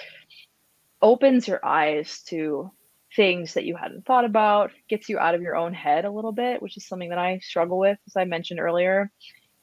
opens 1.01 1.47
your 1.47 1.65
eyes 1.65 2.21
to 2.27 2.71
things 3.15 3.53
that 3.53 3.65
you 3.65 3.75
hadn't 3.75 4.05
thought 4.05 4.25
about, 4.25 4.71
gets 4.89 5.09
you 5.09 5.19
out 5.19 5.35
of 5.35 5.41
your 5.41 5.55
own 5.55 5.73
head 5.73 6.05
a 6.05 6.11
little 6.11 6.31
bit, 6.31 6.61
which 6.61 6.77
is 6.77 6.87
something 6.87 7.09
that 7.09 7.17
I 7.17 7.39
struggle 7.39 7.77
with, 7.77 7.97
as 8.07 8.15
I 8.15 8.25
mentioned 8.25 8.59
earlier. 8.59 9.11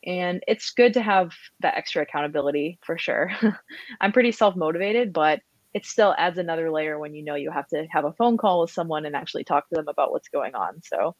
And 0.06 0.42
it's 0.48 0.70
good 0.70 0.94
to 0.94 1.02
have 1.02 1.32
that 1.60 1.76
extra 1.76 2.02
accountability 2.02 2.78
for 2.82 2.96
sure. 2.96 3.32
I'm 4.00 4.12
pretty 4.12 4.32
self 4.32 4.56
motivated, 4.56 5.12
but 5.12 5.40
it 5.74 5.84
still 5.84 6.14
adds 6.16 6.38
another 6.38 6.70
layer 6.70 6.98
when 6.98 7.14
you 7.14 7.22
know 7.22 7.34
you 7.34 7.50
have 7.50 7.68
to 7.68 7.86
have 7.90 8.04
a 8.04 8.12
phone 8.12 8.36
call 8.36 8.62
with 8.62 8.70
someone 8.70 9.04
and 9.04 9.14
actually 9.14 9.44
talk 9.44 9.68
to 9.68 9.74
them 9.76 9.88
about 9.88 10.10
what's 10.10 10.28
going 10.28 10.54
on. 10.54 10.80
So, 10.82 11.14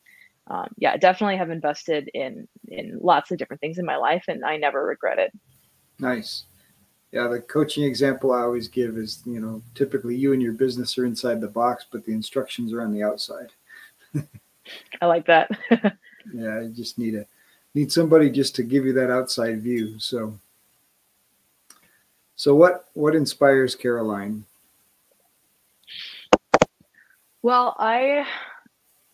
um, 0.47 0.69
yeah, 0.79 0.97
definitely 0.97 1.37
have 1.37 1.51
invested 1.51 2.11
in 2.15 2.49
in 2.69 2.99
lots 3.01 3.31
of 3.31 3.39
different 3.39 3.61
things 3.61 3.79
in 3.79 3.85
my 3.85 3.97
life, 3.97 4.25
and 4.29 4.45
I 4.45 4.57
never 4.57 4.85
regret 4.85 5.19
it. 5.19 5.33
Nice 5.99 6.47
yeah, 7.13 7.27
the 7.27 7.41
coaching 7.41 7.85
example 7.85 8.33
I 8.33 8.43
always 8.43 8.69
give 8.69 8.97
is, 8.97 9.23
you 9.27 9.41
know, 9.41 9.63
typically 9.75 10.15
you 10.15 10.33
and 10.33 10.41
your 10.41 10.53
business 10.53 10.97
are 10.97 11.05
inside 11.05 11.41
the 11.41 11.49
box, 11.49 11.85
but 11.91 12.05
the 12.05 12.13
instructions 12.13 12.73
are 12.73 12.83
on 12.83 12.93
the 12.93 13.03
outside. 13.03 13.51
I 15.03 15.07
like 15.07 15.27
that. 15.27 15.51
yeah, 16.33 16.61
you 16.61 16.73
just 16.75 16.99
need 16.99 17.17
a 17.17 17.27
need 17.75 17.91
somebody 17.91 18.31
just 18.31 18.55
to 18.57 18.63
give 18.63 18.85
you 18.85 18.93
that 18.93 19.11
outside 19.11 19.63
view. 19.63 19.99
So, 19.99 20.39
so 22.37 22.55
what 22.55 22.87
what 22.95 23.17
inspires 23.17 23.75
Caroline? 23.75 24.45
Well, 27.43 27.75
I, 27.79 28.27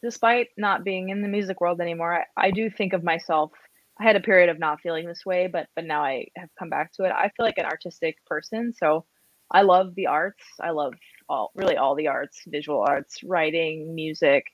despite 0.03 0.49
not 0.57 0.85
being 0.85 1.11
in 1.11 1.23
the 1.23 1.29
music 1.29 1.61
world 1.61 1.81
anymore, 1.81 2.27
I, 2.37 2.49
I 2.49 2.51
do 2.51 2.69
think 2.69 2.93
of 2.93 3.05
myself 3.05 3.53
I 3.99 4.05
had 4.05 4.17
a 4.17 4.21
period 4.21 4.51
of 4.51 4.59
not 4.59 4.81
feeling 4.81 5.07
this 5.07 5.25
way, 5.25 5.47
but 5.47 5.69
but 5.75 5.85
now 5.85 6.03
I 6.05 6.27
have 6.37 6.51
come 6.59 6.69
back 6.71 6.93
to 6.95 7.05
it. 7.05 7.13
I 7.13 7.31
feel 7.37 7.47
like 7.47 7.59
an 7.59 7.65
artistic 7.67 8.25
person, 8.27 8.73
so 8.73 9.05
I 9.51 9.63
love 9.63 9.95
the 9.95 10.07
arts. 10.09 10.45
I 10.61 10.71
love 10.71 10.95
all 11.29 11.51
really 11.55 11.77
all 11.77 11.95
the 11.95 12.09
arts, 12.09 12.43
visual 12.47 12.81
arts, 12.87 13.23
writing, 13.25 13.95
music. 13.95 14.47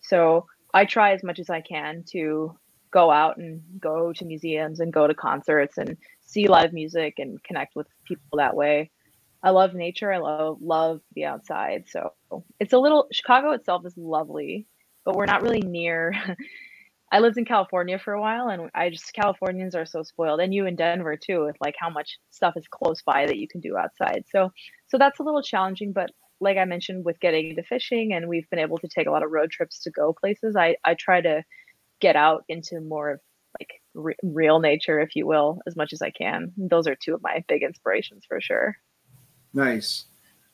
So 0.00 0.46
I 0.72 0.84
try 0.84 1.12
as 1.12 1.22
much 1.22 1.38
as 1.38 1.50
I 1.50 1.60
can 1.60 2.04
to 2.12 2.56
go 2.90 3.10
out 3.10 3.36
and 3.36 3.62
go 3.80 4.12
to 4.12 4.24
museums 4.24 4.80
and 4.80 4.92
go 4.92 5.06
to 5.06 5.14
concerts 5.14 5.78
and 5.78 5.96
see 6.22 6.48
live 6.48 6.72
music 6.72 7.14
and 7.18 7.42
connect 7.44 7.76
with 7.76 7.86
people 8.04 8.38
that 8.38 8.56
way. 8.56 8.90
I 9.42 9.50
love 9.50 9.74
nature. 9.74 10.12
I 10.12 10.18
love 10.18 10.58
love 10.60 11.00
the 11.14 11.26
outside. 11.26 11.84
So 11.88 12.12
it's 12.58 12.72
a 12.72 12.78
little 12.78 13.08
Chicago 13.12 13.52
itself 13.52 13.84
is 13.86 13.96
lovely, 13.96 14.66
but 15.04 15.16
we're 15.16 15.26
not 15.26 15.42
really 15.42 15.62
near. 15.62 16.14
I 17.12 17.18
lived 17.18 17.38
in 17.38 17.44
California 17.44 17.98
for 17.98 18.12
a 18.12 18.20
while, 18.20 18.48
and 18.48 18.70
I 18.74 18.90
just 18.90 19.12
Californians 19.12 19.74
are 19.74 19.86
so 19.86 20.02
spoiled, 20.02 20.40
and 20.40 20.54
you 20.54 20.66
in 20.66 20.76
Denver 20.76 21.16
too, 21.16 21.44
with 21.44 21.56
like 21.60 21.74
how 21.78 21.90
much 21.90 22.18
stuff 22.30 22.54
is 22.56 22.68
close 22.68 23.02
by 23.02 23.26
that 23.26 23.36
you 23.36 23.48
can 23.48 23.60
do 23.60 23.76
outside. 23.76 24.24
So 24.30 24.52
so 24.86 24.98
that's 24.98 25.18
a 25.18 25.22
little 25.22 25.42
challenging, 25.42 25.92
but 25.92 26.10
like 26.40 26.56
I 26.56 26.64
mentioned 26.64 27.04
with 27.04 27.20
getting 27.20 27.50
into 27.50 27.62
fishing, 27.64 28.12
and 28.12 28.28
we've 28.28 28.48
been 28.50 28.60
able 28.60 28.78
to 28.78 28.88
take 28.88 29.08
a 29.08 29.10
lot 29.10 29.24
of 29.24 29.30
road 29.30 29.50
trips 29.50 29.80
to 29.80 29.90
go 29.90 30.12
places. 30.12 30.54
I 30.56 30.76
I 30.84 30.94
try 30.94 31.20
to 31.20 31.42
get 32.00 32.16
out 32.16 32.44
into 32.48 32.80
more 32.80 33.10
of 33.10 33.20
like 33.58 33.82
re- 33.94 34.16
real 34.22 34.60
nature, 34.60 35.00
if 35.00 35.16
you 35.16 35.26
will, 35.26 35.60
as 35.66 35.74
much 35.74 35.92
as 35.92 36.02
I 36.02 36.10
can. 36.10 36.52
Those 36.56 36.86
are 36.86 36.94
two 36.94 37.14
of 37.14 37.22
my 37.22 37.44
big 37.48 37.64
inspirations 37.64 38.24
for 38.26 38.40
sure. 38.40 38.76
Nice. 39.52 40.04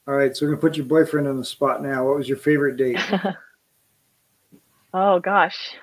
All 0.09 0.15
right, 0.15 0.35
so 0.35 0.47
we're 0.47 0.53
gonna 0.53 0.61
put 0.61 0.77
your 0.77 0.87
boyfriend 0.87 1.29
on 1.29 1.37
the 1.37 1.45
spot 1.45 1.83
now. 1.83 2.07
What 2.07 2.17
was 2.17 2.29
your 2.29 2.39
favorite 2.39 2.77
date? 2.77 3.01
oh 4.95 5.19
gosh. 5.19 5.75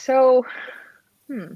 So, 0.00 0.46
hmm. 1.28 1.54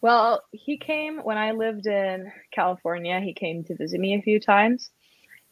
Well, 0.00 0.42
he 0.52 0.78
came 0.78 1.18
when 1.18 1.36
I 1.36 1.50
lived 1.52 1.86
in 1.86 2.30
California. 2.52 3.20
He 3.20 3.34
came 3.34 3.64
to 3.64 3.76
visit 3.76 3.98
me 3.98 4.14
a 4.14 4.22
few 4.22 4.38
times. 4.38 4.90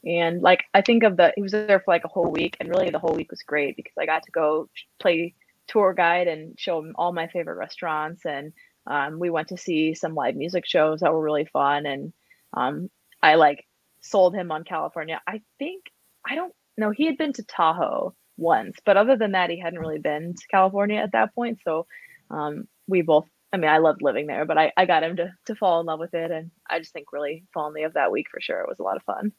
And 0.04 0.42
like 0.42 0.64
I 0.72 0.80
think 0.80 1.02
of 1.02 1.16
the 1.16 1.32
he 1.34 1.42
was 1.42 1.52
there 1.52 1.80
for 1.80 1.92
like 1.92 2.04
a 2.04 2.08
whole 2.08 2.30
week 2.30 2.56
and 2.58 2.68
really 2.68 2.90
the 2.90 2.98
whole 2.98 3.14
week 3.14 3.30
was 3.30 3.42
great 3.42 3.76
because 3.76 3.92
I 3.98 4.06
got 4.06 4.22
to 4.22 4.30
go 4.30 4.68
play 4.98 5.34
tour 5.66 5.92
guide 5.92 6.26
and 6.26 6.58
show 6.58 6.78
him 6.78 6.94
all 6.96 7.12
my 7.12 7.26
favorite 7.26 7.58
restaurants 7.58 8.24
and 8.24 8.52
um, 8.86 9.18
we 9.18 9.28
went 9.28 9.48
to 9.48 9.58
see 9.58 9.94
some 9.94 10.14
live 10.14 10.36
music 10.36 10.66
shows 10.66 11.00
that 11.00 11.12
were 11.12 11.22
really 11.22 11.44
fun 11.44 11.84
and 11.84 12.12
um, 12.54 12.88
I 13.22 13.34
like 13.34 13.66
sold 14.00 14.34
him 14.34 14.50
on 14.50 14.64
California. 14.64 15.20
I 15.26 15.42
think 15.58 15.84
I 16.26 16.34
don't 16.34 16.54
know 16.78 16.92
he 16.92 17.04
had 17.06 17.18
been 17.18 17.34
to 17.34 17.42
Tahoe 17.42 18.14
once, 18.40 18.76
but 18.84 18.96
other 18.96 19.16
than 19.16 19.32
that 19.32 19.50
he 19.50 19.58
hadn't 19.58 19.78
really 19.78 19.98
been 19.98 20.34
to 20.34 20.46
California 20.50 20.98
at 20.98 21.12
that 21.12 21.34
point. 21.34 21.60
So 21.64 21.86
um, 22.30 22.66
we 22.88 23.02
both 23.02 23.26
I 23.52 23.56
mean 23.56 23.70
I 23.70 23.78
loved 23.78 24.02
living 24.02 24.26
there, 24.26 24.44
but 24.44 24.58
I, 24.58 24.72
I 24.76 24.86
got 24.86 25.02
him 25.02 25.16
to 25.16 25.32
to 25.46 25.54
fall 25.54 25.80
in 25.80 25.86
love 25.86 26.00
with 26.00 26.14
it 26.14 26.30
and 26.30 26.50
I 26.68 26.78
just 26.78 26.92
think 26.92 27.12
really 27.12 27.44
fondly 27.52 27.82
of 27.84 27.94
that 27.94 28.12
week 28.12 28.26
for 28.30 28.40
sure. 28.40 28.60
It 28.60 28.68
was 28.68 28.78
a 28.78 28.84
lot 28.84 28.96
of 28.96 29.02
fun. 29.02 29.32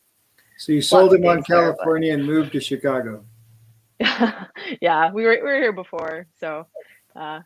So 0.58 0.72
you 0.72 0.82
sold 0.82 1.14
him 1.14 1.26
on 1.26 1.44
California 1.44 2.12
there, 2.12 2.20
and 2.20 2.28
moved 2.28 2.52
to 2.52 2.62
Chicago. 2.62 3.26
yeah, 4.82 5.12
we 5.12 5.24
were 5.24 5.32
we 5.32 5.42
were 5.42 5.56
here 5.56 5.74
before, 5.74 6.28
so 6.40 6.68
uh, 7.16 7.40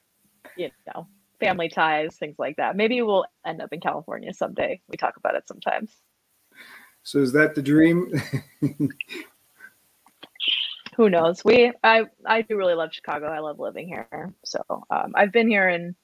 you 0.58 0.70
know, 0.94 1.08
family 1.40 1.70
ties, 1.70 2.16
things 2.18 2.36
like 2.38 2.58
that. 2.58 2.76
Maybe 2.76 3.02
we'll 3.02 3.26
end 3.46 3.62
up 3.62 3.72
in 3.72 3.80
California 3.80 4.34
someday. 4.34 4.82
We 4.90 4.98
talk 4.98 5.18
about 5.18 5.36
it 5.36 5.48
sometimes. 5.48 5.92
So 7.04 7.20
is 7.20 7.32
that 7.34 7.56
the 7.56 7.62
dream? 7.62 8.12
Who 10.96 11.10
knows? 11.10 11.44
We 11.44 11.74
I 11.84 12.04
I 12.26 12.42
do 12.42 12.56
really 12.56 12.74
love 12.74 12.94
Chicago. 12.94 13.28
I 13.28 13.40
love 13.40 13.60
living 13.60 13.88
here. 13.88 14.34
So 14.46 14.62
um, 14.90 15.14
I've 15.16 15.32
been 15.32 15.50
here 15.50 15.68
in 15.68 15.96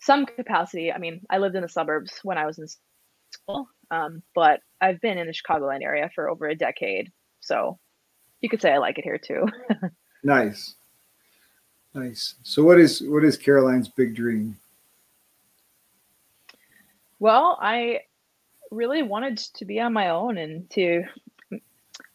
some 0.00 0.26
capacity. 0.26 0.92
I 0.92 0.98
mean, 0.98 1.20
I 1.30 1.38
lived 1.38 1.54
in 1.54 1.62
the 1.62 1.68
suburbs 1.68 2.18
when 2.22 2.36
I 2.36 2.46
was 2.46 2.58
in 2.58 2.66
school, 3.30 3.68
um, 3.90 4.22
but 4.34 4.60
I've 4.80 5.00
been 5.00 5.18
in 5.18 5.26
the 5.26 5.32
Chicagoland 5.32 5.82
area 5.82 6.10
for 6.14 6.28
over 6.28 6.48
a 6.48 6.56
decade, 6.56 7.12
so 7.40 7.78
you 8.40 8.48
could 8.48 8.60
say 8.60 8.72
I 8.72 8.78
like 8.78 8.98
it 8.98 9.04
here 9.04 9.18
too. 9.18 9.46
nice, 10.24 10.74
nice. 11.94 12.34
So, 12.42 12.64
what 12.64 12.80
is 12.80 13.00
what 13.02 13.24
is 13.24 13.36
Caroline's 13.36 13.88
big 13.88 14.16
dream? 14.16 14.58
Well, 17.20 17.56
I 17.60 18.00
really 18.70 19.02
wanted 19.02 19.38
to 19.38 19.64
be 19.64 19.80
on 19.80 19.92
my 19.92 20.10
own 20.10 20.38
and 20.38 20.68
to. 20.70 21.04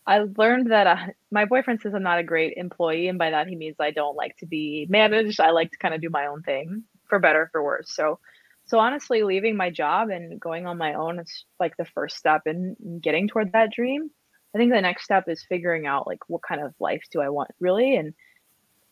I 0.05 0.19
learned 0.37 0.71
that 0.71 0.87
uh, 0.87 0.97
my 1.31 1.45
boyfriend 1.45 1.81
says 1.81 1.93
I'm 1.93 2.03
not 2.03 2.19
a 2.19 2.23
great 2.23 2.53
employee, 2.57 3.07
and 3.07 3.17
by 3.17 3.31
that 3.31 3.47
he 3.47 3.55
means 3.55 3.77
I 3.79 3.91
don't 3.91 4.15
like 4.15 4.35
to 4.37 4.45
be 4.45 4.85
managed. 4.89 5.39
I 5.39 5.51
like 5.51 5.71
to 5.71 5.77
kind 5.77 5.93
of 5.93 6.01
do 6.01 6.09
my 6.09 6.27
own 6.27 6.41
thing, 6.43 6.83
for 7.07 7.19
better 7.19 7.43
or 7.43 7.49
for 7.51 7.63
worse. 7.63 7.93
So 7.93 8.19
so 8.65 8.79
honestly 8.79 9.23
leaving 9.23 9.55
my 9.55 9.69
job 9.69 10.09
and 10.09 10.39
going 10.39 10.65
on 10.65 10.77
my 10.77 10.93
own 10.93 11.19
is 11.19 11.45
like 11.59 11.75
the 11.77 11.85
first 11.85 12.17
step 12.17 12.43
in 12.45 12.99
getting 13.01 13.27
toward 13.27 13.51
that 13.51 13.71
dream 13.71 14.09
i 14.55 14.57
think 14.57 14.71
the 14.71 14.81
next 14.81 15.03
step 15.03 15.27
is 15.27 15.45
figuring 15.47 15.85
out 15.85 16.07
like 16.07 16.19
what 16.27 16.41
kind 16.41 16.61
of 16.61 16.73
life 16.79 17.03
do 17.11 17.21
i 17.21 17.29
want 17.29 17.51
really 17.59 17.95
and 17.95 18.13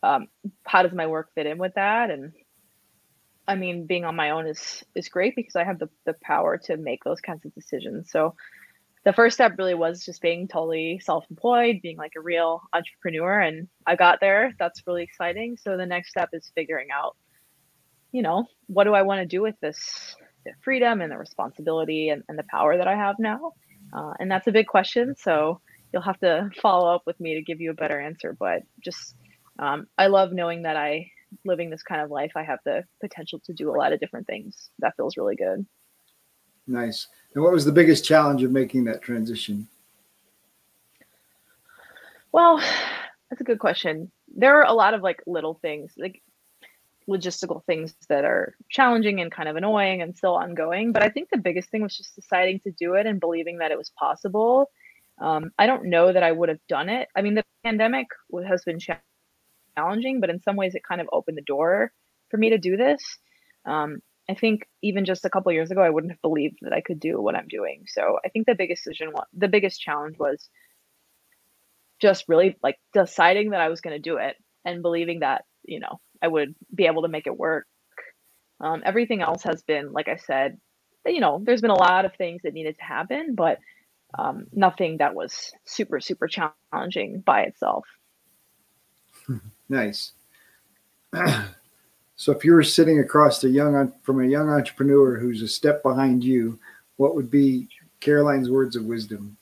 um, 0.04 0.26
how 0.64 0.82
does 0.82 0.92
my 0.92 1.06
work 1.06 1.28
fit 1.34 1.46
in 1.46 1.58
with 1.58 1.74
that 1.74 2.10
and 2.10 2.32
i 3.46 3.54
mean 3.54 3.86
being 3.86 4.04
on 4.04 4.16
my 4.16 4.30
own 4.30 4.46
is 4.46 4.84
is 4.94 5.08
great 5.08 5.34
because 5.36 5.56
i 5.56 5.64
have 5.64 5.78
the, 5.78 5.88
the 6.04 6.14
power 6.22 6.58
to 6.58 6.76
make 6.76 7.04
those 7.04 7.20
kinds 7.20 7.44
of 7.44 7.54
decisions 7.54 8.10
so 8.10 8.34
the 9.04 9.12
first 9.12 9.34
step 9.34 9.52
really 9.58 9.74
was 9.74 10.04
just 10.04 10.22
being 10.22 10.46
totally 10.46 11.00
self-employed 11.02 11.80
being 11.82 11.96
like 11.96 12.12
a 12.16 12.20
real 12.20 12.62
entrepreneur 12.72 13.40
and 13.40 13.68
i 13.86 13.96
got 13.96 14.20
there 14.20 14.52
that's 14.58 14.82
really 14.86 15.02
exciting 15.02 15.56
so 15.56 15.76
the 15.76 15.86
next 15.86 16.10
step 16.10 16.28
is 16.32 16.52
figuring 16.54 16.88
out 16.92 17.16
you 18.12 18.20
know, 18.22 18.46
what 18.66 18.84
do 18.84 18.94
I 18.94 19.02
want 19.02 19.20
to 19.20 19.26
do 19.26 19.42
with 19.42 19.56
this 19.60 20.14
freedom 20.60 21.00
and 21.00 21.10
the 21.10 21.16
responsibility 21.16 22.10
and, 22.10 22.22
and 22.28 22.38
the 22.38 22.44
power 22.44 22.76
that 22.76 22.86
I 22.86 22.94
have 22.94 23.16
now? 23.18 23.52
Uh, 23.92 24.12
and 24.20 24.30
that's 24.30 24.46
a 24.46 24.52
big 24.52 24.66
question. 24.66 25.16
So 25.18 25.60
you'll 25.92 26.02
have 26.02 26.20
to 26.20 26.50
follow 26.60 26.94
up 26.94 27.02
with 27.06 27.18
me 27.18 27.34
to 27.34 27.42
give 27.42 27.60
you 27.60 27.70
a 27.70 27.74
better 27.74 27.98
answer. 27.98 28.36
But 28.38 28.62
just, 28.80 29.16
um, 29.58 29.86
I 29.98 30.06
love 30.06 30.32
knowing 30.32 30.62
that 30.62 30.76
I, 30.76 31.10
living 31.46 31.70
this 31.70 31.82
kind 31.82 32.02
of 32.02 32.10
life, 32.10 32.32
I 32.36 32.42
have 32.42 32.58
the 32.66 32.84
potential 33.00 33.40
to 33.46 33.54
do 33.54 33.70
a 33.70 33.76
lot 33.76 33.94
of 33.94 34.00
different 34.00 34.26
things. 34.26 34.70
That 34.80 34.94
feels 34.96 35.16
really 35.16 35.36
good. 35.36 35.66
Nice. 36.66 37.08
And 37.34 37.42
what 37.42 37.52
was 37.52 37.64
the 37.64 37.72
biggest 37.72 38.04
challenge 38.04 38.42
of 38.42 38.50
making 38.50 38.84
that 38.84 39.02
transition? 39.02 39.68
Well, 42.30 42.58
that's 43.28 43.40
a 43.40 43.44
good 43.44 43.58
question. 43.58 44.10
There 44.34 44.58
are 44.60 44.66
a 44.66 44.72
lot 44.72 44.94
of 44.94 45.02
like 45.02 45.22
little 45.26 45.54
things. 45.54 45.92
Like 45.96 46.22
logistical 47.08 47.64
things 47.64 47.94
that 48.08 48.24
are 48.24 48.54
challenging 48.70 49.20
and 49.20 49.32
kind 49.32 49.48
of 49.48 49.56
annoying 49.56 50.02
and 50.02 50.16
still 50.16 50.34
ongoing. 50.34 50.92
But 50.92 51.02
I 51.02 51.08
think 51.08 51.28
the 51.30 51.38
biggest 51.38 51.70
thing 51.70 51.82
was 51.82 51.96
just 51.96 52.14
deciding 52.14 52.60
to 52.60 52.72
do 52.72 52.94
it 52.94 53.06
and 53.06 53.20
believing 53.20 53.58
that 53.58 53.70
it 53.70 53.78
was 53.78 53.90
possible. 53.98 54.70
Um, 55.20 55.50
I 55.58 55.66
don't 55.66 55.86
know 55.86 56.12
that 56.12 56.22
I 56.22 56.32
would 56.32 56.48
have 56.48 56.60
done 56.68 56.88
it. 56.88 57.08
I 57.14 57.22
mean, 57.22 57.34
the 57.34 57.44
pandemic 57.64 58.06
has 58.46 58.64
been 58.64 58.78
challenging, 59.76 60.20
but 60.20 60.30
in 60.30 60.40
some 60.40 60.56
ways, 60.56 60.74
it 60.74 60.82
kind 60.84 61.00
of 61.00 61.08
opened 61.12 61.36
the 61.36 61.42
door 61.42 61.92
for 62.30 62.36
me 62.36 62.50
to 62.50 62.58
do 62.58 62.76
this. 62.76 63.00
Um, 63.64 64.00
I 64.28 64.34
think 64.34 64.68
even 64.82 65.04
just 65.04 65.24
a 65.24 65.30
couple 65.30 65.52
years 65.52 65.70
ago, 65.70 65.82
I 65.82 65.90
wouldn't 65.90 66.12
have 66.12 66.22
believed 66.22 66.58
that 66.62 66.72
I 66.72 66.80
could 66.80 67.00
do 67.00 67.20
what 67.20 67.34
I'm 67.34 67.48
doing. 67.48 67.84
So 67.88 68.18
I 68.24 68.28
think 68.28 68.46
the 68.46 68.54
biggest 68.54 68.84
decision, 68.84 69.12
the 69.32 69.48
biggest 69.48 69.80
challenge 69.80 70.16
was 70.18 70.48
just 72.00 72.24
really 72.28 72.56
like 72.62 72.78
deciding 72.92 73.50
that 73.50 73.60
I 73.60 73.68
was 73.68 73.80
going 73.80 73.94
to 73.94 74.10
do 74.10 74.16
it 74.16 74.36
and 74.64 74.82
believing 74.82 75.20
that, 75.20 75.44
you 75.64 75.80
know, 75.80 76.00
I 76.20 76.28
would 76.28 76.54
be 76.72 76.86
able 76.86 77.02
to 77.02 77.08
make 77.08 77.26
it 77.26 77.36
work. 77.36 77.66
Um, 78.60 78.82
everything 78.84 79.22
else 79.22 79.42
has 79.42 79.62
been, 79.62 79.92
like 79.92 80.08
I 80.08 80.16
said, 80.16 80.58
you 81.04 81.20
know, 81.20 81.42
there's 81.44 81.60
been 81.60 81.70
a 81.70 81.74
lot 81.74 82.04
of 82.04 82.14
things 82.14 82.42
that 82.44 82.54
needed 82.54 82.76
to 82.78 82.84
happen, 82.84 83.34
but 83.34 83.58
um, 84.16 84.46
nothing 84.52 84.98
that 84.98 85.14
was 85.14 85.52
super, 85.64 86.00
super 86.00 86.28
challenging 86.28 87.20
by 87.20 87.42
itself. 87.42 87.86
Nice. 89.68 90.12
so, 92.22 92.30
if 92.30 92.44
you 92.44 92.52
were 92.52 92.62
sitting 92.62 93.00
across 93.00 93.42
a 93.42 93.48
young 93.48 93.92
from 94.04 94.20
a 94.20 94.28
young 94.28 94.48
entrepreneur 94.48 95.18
who's 95.18 95.42
a 95.42 95.48
step 95.48 95.82
behind 95.82 96.22
you, 96.22 96.56
what 96.94 97.16
would 97.16 97.32
be 97.32 97.68
Caroline's 97.98 98.48
words 98.48 98.76
of 98.76 98.84
wisdom? 98.84 99.36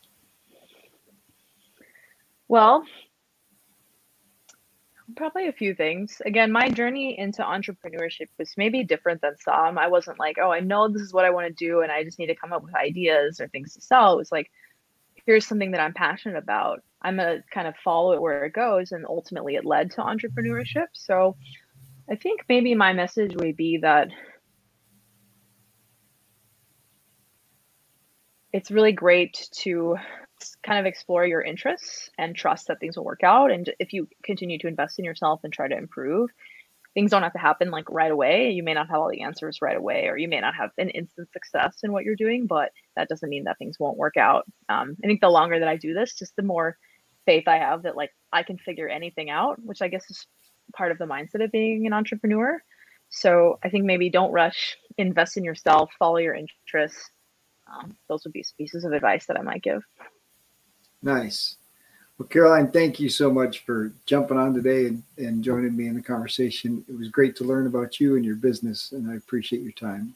Well, 2.49 2.87
Probably 5.15 5.49
a 5.49 5.53
few 5.53 5.75
things. 5.75 6.23
Again, 6.25 6.51
my 6.51 6.71
journey 6.71 7.19
into 7.19 7.43
entrepreneurship 7.43 8.29
was 8.39 8.55
maybe 8.57 8.83
different 8.83 9.21
than 9.21 9.37
some. 9.37 9.77
I 9.77 9.89
wasn't 9.89 10.19
like, 10.19 10.39
oh, 10.41 10.51
I 10.51 10.61
know 10.61 10.89
this 10.89 11.03
is 11.03 11.13
what 11.13 11.27
I 11.27 11.31
want 11.31 11.49
to 11.49 11.53
do 11.53 11.83
and 11.83 11.93
I 11.93 12.03
just 12.03 12.19
need 12.19 12.29
to 12.29 12.35
come 12.35 12.55
up 12.55 12.63
with 12.63 12.75
ideas 12.75 13.41
or 13.41 13.49
things 13.49 13.75
to 13.75 13.83
sell. 13.83 14.15
It 14.15 14.19
was 14.19 14.33
like, 14.33 14.51
here's 15.27 15.47
something 15.47 15.73
that 15.73 15.83
I'm 15.83 15.93
passionate 15.93 16.39
about. 16.39 16.83
I'm 17.03 17.17
going 17.17 17.39
to 17.39 17.45
kind 17.51 17.69
of 17.69 17.75
follow 17.85 18.13
it 18.13 18.23
where 18.23 18.47
it 18.47 18.55
goes. 18.55 18.93
And 18.93 19.05
ultimately, 19.05 19.57
it 19.57 19.67
led 19.67 19.91
to 19.93 20.03
entrepreneurship. 20.03 20.87
So 20.93 21.37
I 22.11 22.17
think 22.17 22.45
maybe 22.49 22.75
my 22.75 22.93
message 22.93 23.37
would 23.37 23.57
be 23.57 23.79
that 23.79 24.09
it's 28.53 28.71
really 28.71 28.93
great 28.93 29.49
to 29.53 29.97
kind 30.63 30.81
of 30.81 30.87
explore 30.87 31.25
your 31.25 31.41
interests 31.41 32.11
and 32.19 32.35
trust 32.35 32.67
that 32.67 32.81
things 32.81 32.97
will 32.97 33.05
work 33.05 33.23
out. 33.23 33.53
And 33.53 33.73
if 33.79 33.93
you 33.93 34.09
continue 34.25 34.59
to 34.59 34.67
invest 34.67 34.99
in 34.99 35.05
yourself 35.05 35.41
and 35.45 35.53
try 35.53 35.69
to 35.69 35.77
improve, 35.77 36.31
things 36.95 37.13
don't 37.13 37.23
have 37.23 37.35
to 37.35 37.39
happen 37.39 37.71
like 37.71 37.89
right 37.89 38.11
away. 38.11 38.51
You 38.51 38.65
may 38.65 38.75
not 38.75 38.89
have 38.89 38.99
all 38.99 39.11
the 39.11 39.23
answers 39.23 39.63
right 39.63 39.77
away, 39.77 40.09
or 40.09 40.17
you 40.17 40.27
may 40.27 40.41
not 40.41 40.57
have 40.57 40.71
an 40.79 40.91
instant 40.91 41.31
success 41.33 41.79
in 41.85 41.93
what 41.93 42.05
you're 42.05 42.17
doing, 42.17 42.47
but 42.47 42.73
that 42.97 43.09
doesn't 43.09 43.29
mean 43.29 43.45
that 43.45 43.59
things 43.59 43.79
won't 43.79 43.99
work 43.99 44.17
out. 44.17 44.47
Um, 44.69 44.97
I 45.05 45.07
think 45.07 45.21
the 45.21 45.29
longer 45.29 45.61
that 45.61 45.69
I 45.69 45.77
do 45.77 45.95
this, 45.95 46.15
just 46.15 46.35
the 46.35 46.43
more 46.43 46.77
faith 47.27 47.47
I 47.47 47.59
have 47.59 47.83
that 47.83 47.97
like 47.97 48.11
I 48.33 48.43
can 48.43 48.59
figure 48.59 48.89
anything 48.89 49.31
out, 49.31 49.63
which 49.63 49.83
I 49.83 49.89
guess 49.89 50.11
is 50.11 50.27
part 50.73 50.93
of 50.93 50.99
the 50.99 51.05
mindset 51.05 51.45
of 51.45 51.51
being 51.53 51.87
an 51.87 51.93
entrepreneur. 51.93 52.63
So 53.11 53.59
I 53.65 53.69
think 53.69 53.85
maybe 53.85 54.09
don't 54.09 54.33
rush, 54.33 54.77
invest 54.97 55.37
in 55.37 55.45
yourself, 55.45 55.91
follow 55.99 56.19
your 56.19 56.35
interests. 56.35 57.11
Um, 57.73 57.97
those 58.09 58.25
would 58.25 58.33
be 58.33 58.45
pieces 58.57 58.85
of 58.85 58.93
advice 58.93 59.27
that 59.27 59.39
I 59.39 59.43
might 59.43 59.63
give. 59.63 59.83
Nice. 61.03 61.57
Well, 62.19 62.29
Caroline, 62.29 62.71
thank 62.71 63.01
you 63.01 63.09
so 63.09 63.31
much 63.31 63.65
for 63.65 63.93
jumping 64.05 64.37
on 64.37 64.53
today 64.53 64.87
and, 64.87 65.03
and 65.17 65.43
joining 65.43 65.75
me 65.75 65.87
in 65.87 65.95
the 65.95 66.03
conversation. 66.03 66.85
It 66.89 66.99
was 66.99 67.09
great 67.09 67.35
to 67.37 67.45
learn 67.45 67.67
about 67.67 67.99
you 67.99 68.17
and 68.17 68.25
your 68.25 68.37
business, 68.37 68.93
and 68.93 69.11
I 69.11 69.15
appreciate 69.15 69.63
your 69.63 69.73
time. 69.73 70.15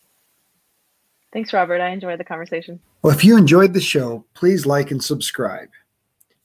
Thanks, 1.32 1.52
Robert. 1.52 1.80
I 1.80 1.88
enjoyed 1.88 2.20
the 2.20 2.24
conversation. 2.24 2.78
Well, 3.02 3.14
if 3.14 3.24
you 3.24 3.36
enjoyed 3.36 3.72
the 3.72 3.80
show, 3.80 4.24
please 4.34 4.66
like 4.66 4.90
and 4.90 5.02
subscribe. 5.02 5.70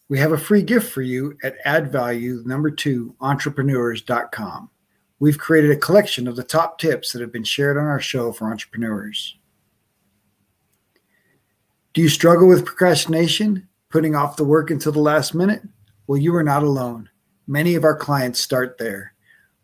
We 0.10 0.18
have 0.18 0.32
a 0.32 0.38
free 0.40 0.64
gift 0.64 0.92
for 0.92 1.04
you 1.04 1.38
at 1.44 1.58
add 1.66 1.92
value 1.92 2.42
number 2.46 2.72
two 2.72 3.16
entrepreneurs.com. 3.22 4.72
We've 5.20 5.38
created 5.38 5.70
a 5.70 5.76
collection 5.78 6.28
of 6.28 6.36
the 6.36 6.44
top 6.44 6.80
tips 6.80 7.12
that 7.12 7.22
have 7.22 7.32
been 7.32 7.44
shared 7.44 7.78
on 7.78 7.86
our 7.86 8.00
show 8.00 8.32
for 8.32 8.50
entrepreneurs. 8.50 9.38
Do 11.94 12.02
you 12.02 12.10
struggle 12.10 12.48
with 12.48 12.66
procrastination, 12.66 13.68
putting 13.90 14.16
off 14.16 14.36
the 14.36 14.44
work 14.44 14.72
until 14.72 14.92
the 14.92 15.00
last 15.00 15.36
minute? 15.36 15.62
Well, 16.08 16.18
you 16.18 16.36
are 16.36 16.44
not 16.44 16.64
alone. 16.64 17.10
Many 17.46 17.76
of 17.76 17.84
our 17.84 17.96
clients 17.96 18.40
start 18.40 18.78
there. 18.80 19.14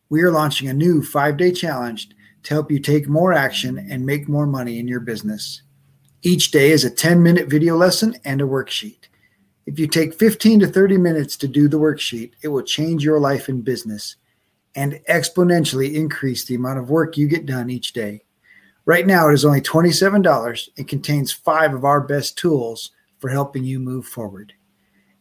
We 0.10 0.22
are 0.22 0.32
launching 0.32 0.68
a 0.70 0.74
new 0.74 1.02
five 1.02 1.38
day 1.38 1.52
challenge 1.52 2.10
to 2.44 2.54
help 2.54 2.70
you 2.70 2.80
take 2.80 3.08
more 3.08 3.34
action 3.34 3.80
and 3.90 4.06
make 4.06 4.30
more 4.30 4.46
money 4.46 4.78
in 4.78 4.88
your 4.88 5.00
business. 5.00 5.64
Each 6.22 6.52
day 6.52 6.70
is 6.70 6.84
a 6.84 6.92
10 6.92 7.24
minute 7.24 7.48
video 7.50 7.76
lesson 7.78 8.16
and 8.24 8.42
a 8.42 8.46
worksheet. 8.46 9.05
If 9.66 9.80
you 9.80 9.88
take 9.88 10.14
15 10.14 10.60
to 10.60 10.68
30 10.68 10.98
minutes 10.98 11.36
to 11.38 11.48
do 11.48 11.68
the 11.68 11.80
worksheet, 11.80 12.34
it 12.42 12.50
will 12.50 12.62
change 12.62 13.04
your 13.04 13.20
life 13.20 13.50
in 13.50 13.62
business 13.62 14.16
and 14.76 15.02
exponentially 15.10 15.94
increase 15.94 16.46
the 16.46 16.56
amount 16.56 16.80
of 16.80 16.90
work 16.90 17.18
you 17.18 17.28
get 17.28 17.46
done 17.46 17.70
each 17.70 17.92
day. 17.94 18.22
Right 18.86 19.08
now, 19.08 19.30
it 19.30 19.34
is 19.34 19.46
only 19.46 19.62
$27 19.62 20.70
and 20.78 20.88
contains 20.88 21.32
five 21.32 21.74
of 21.74 21.84
our 21.84 22.02
best 22.02 22.38
tools 22.38 22.92
for 23.18 23.30
helping 23.30 23.64
you 23.64 23.80
move 23.80 24.06
forward. 24.06 24.54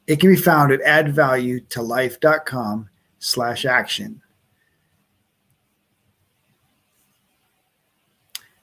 It 0.07 0.21
can 0.21 0.29
be 0.29 0.37
found 0.37 0.71
at 0.73 0.83
addvaluetolife.com 0.83 2.91
slash 3.19 3.65
action. 3.65 4.21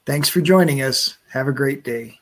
Thanks 0.06 0.30
for 0.30 0.42
joining 0.42 0.84
us. 0.84 1.18
Have 1.30 1.48
a 1.48 1.54
great 1.54 1.84
day. 1.84 2.21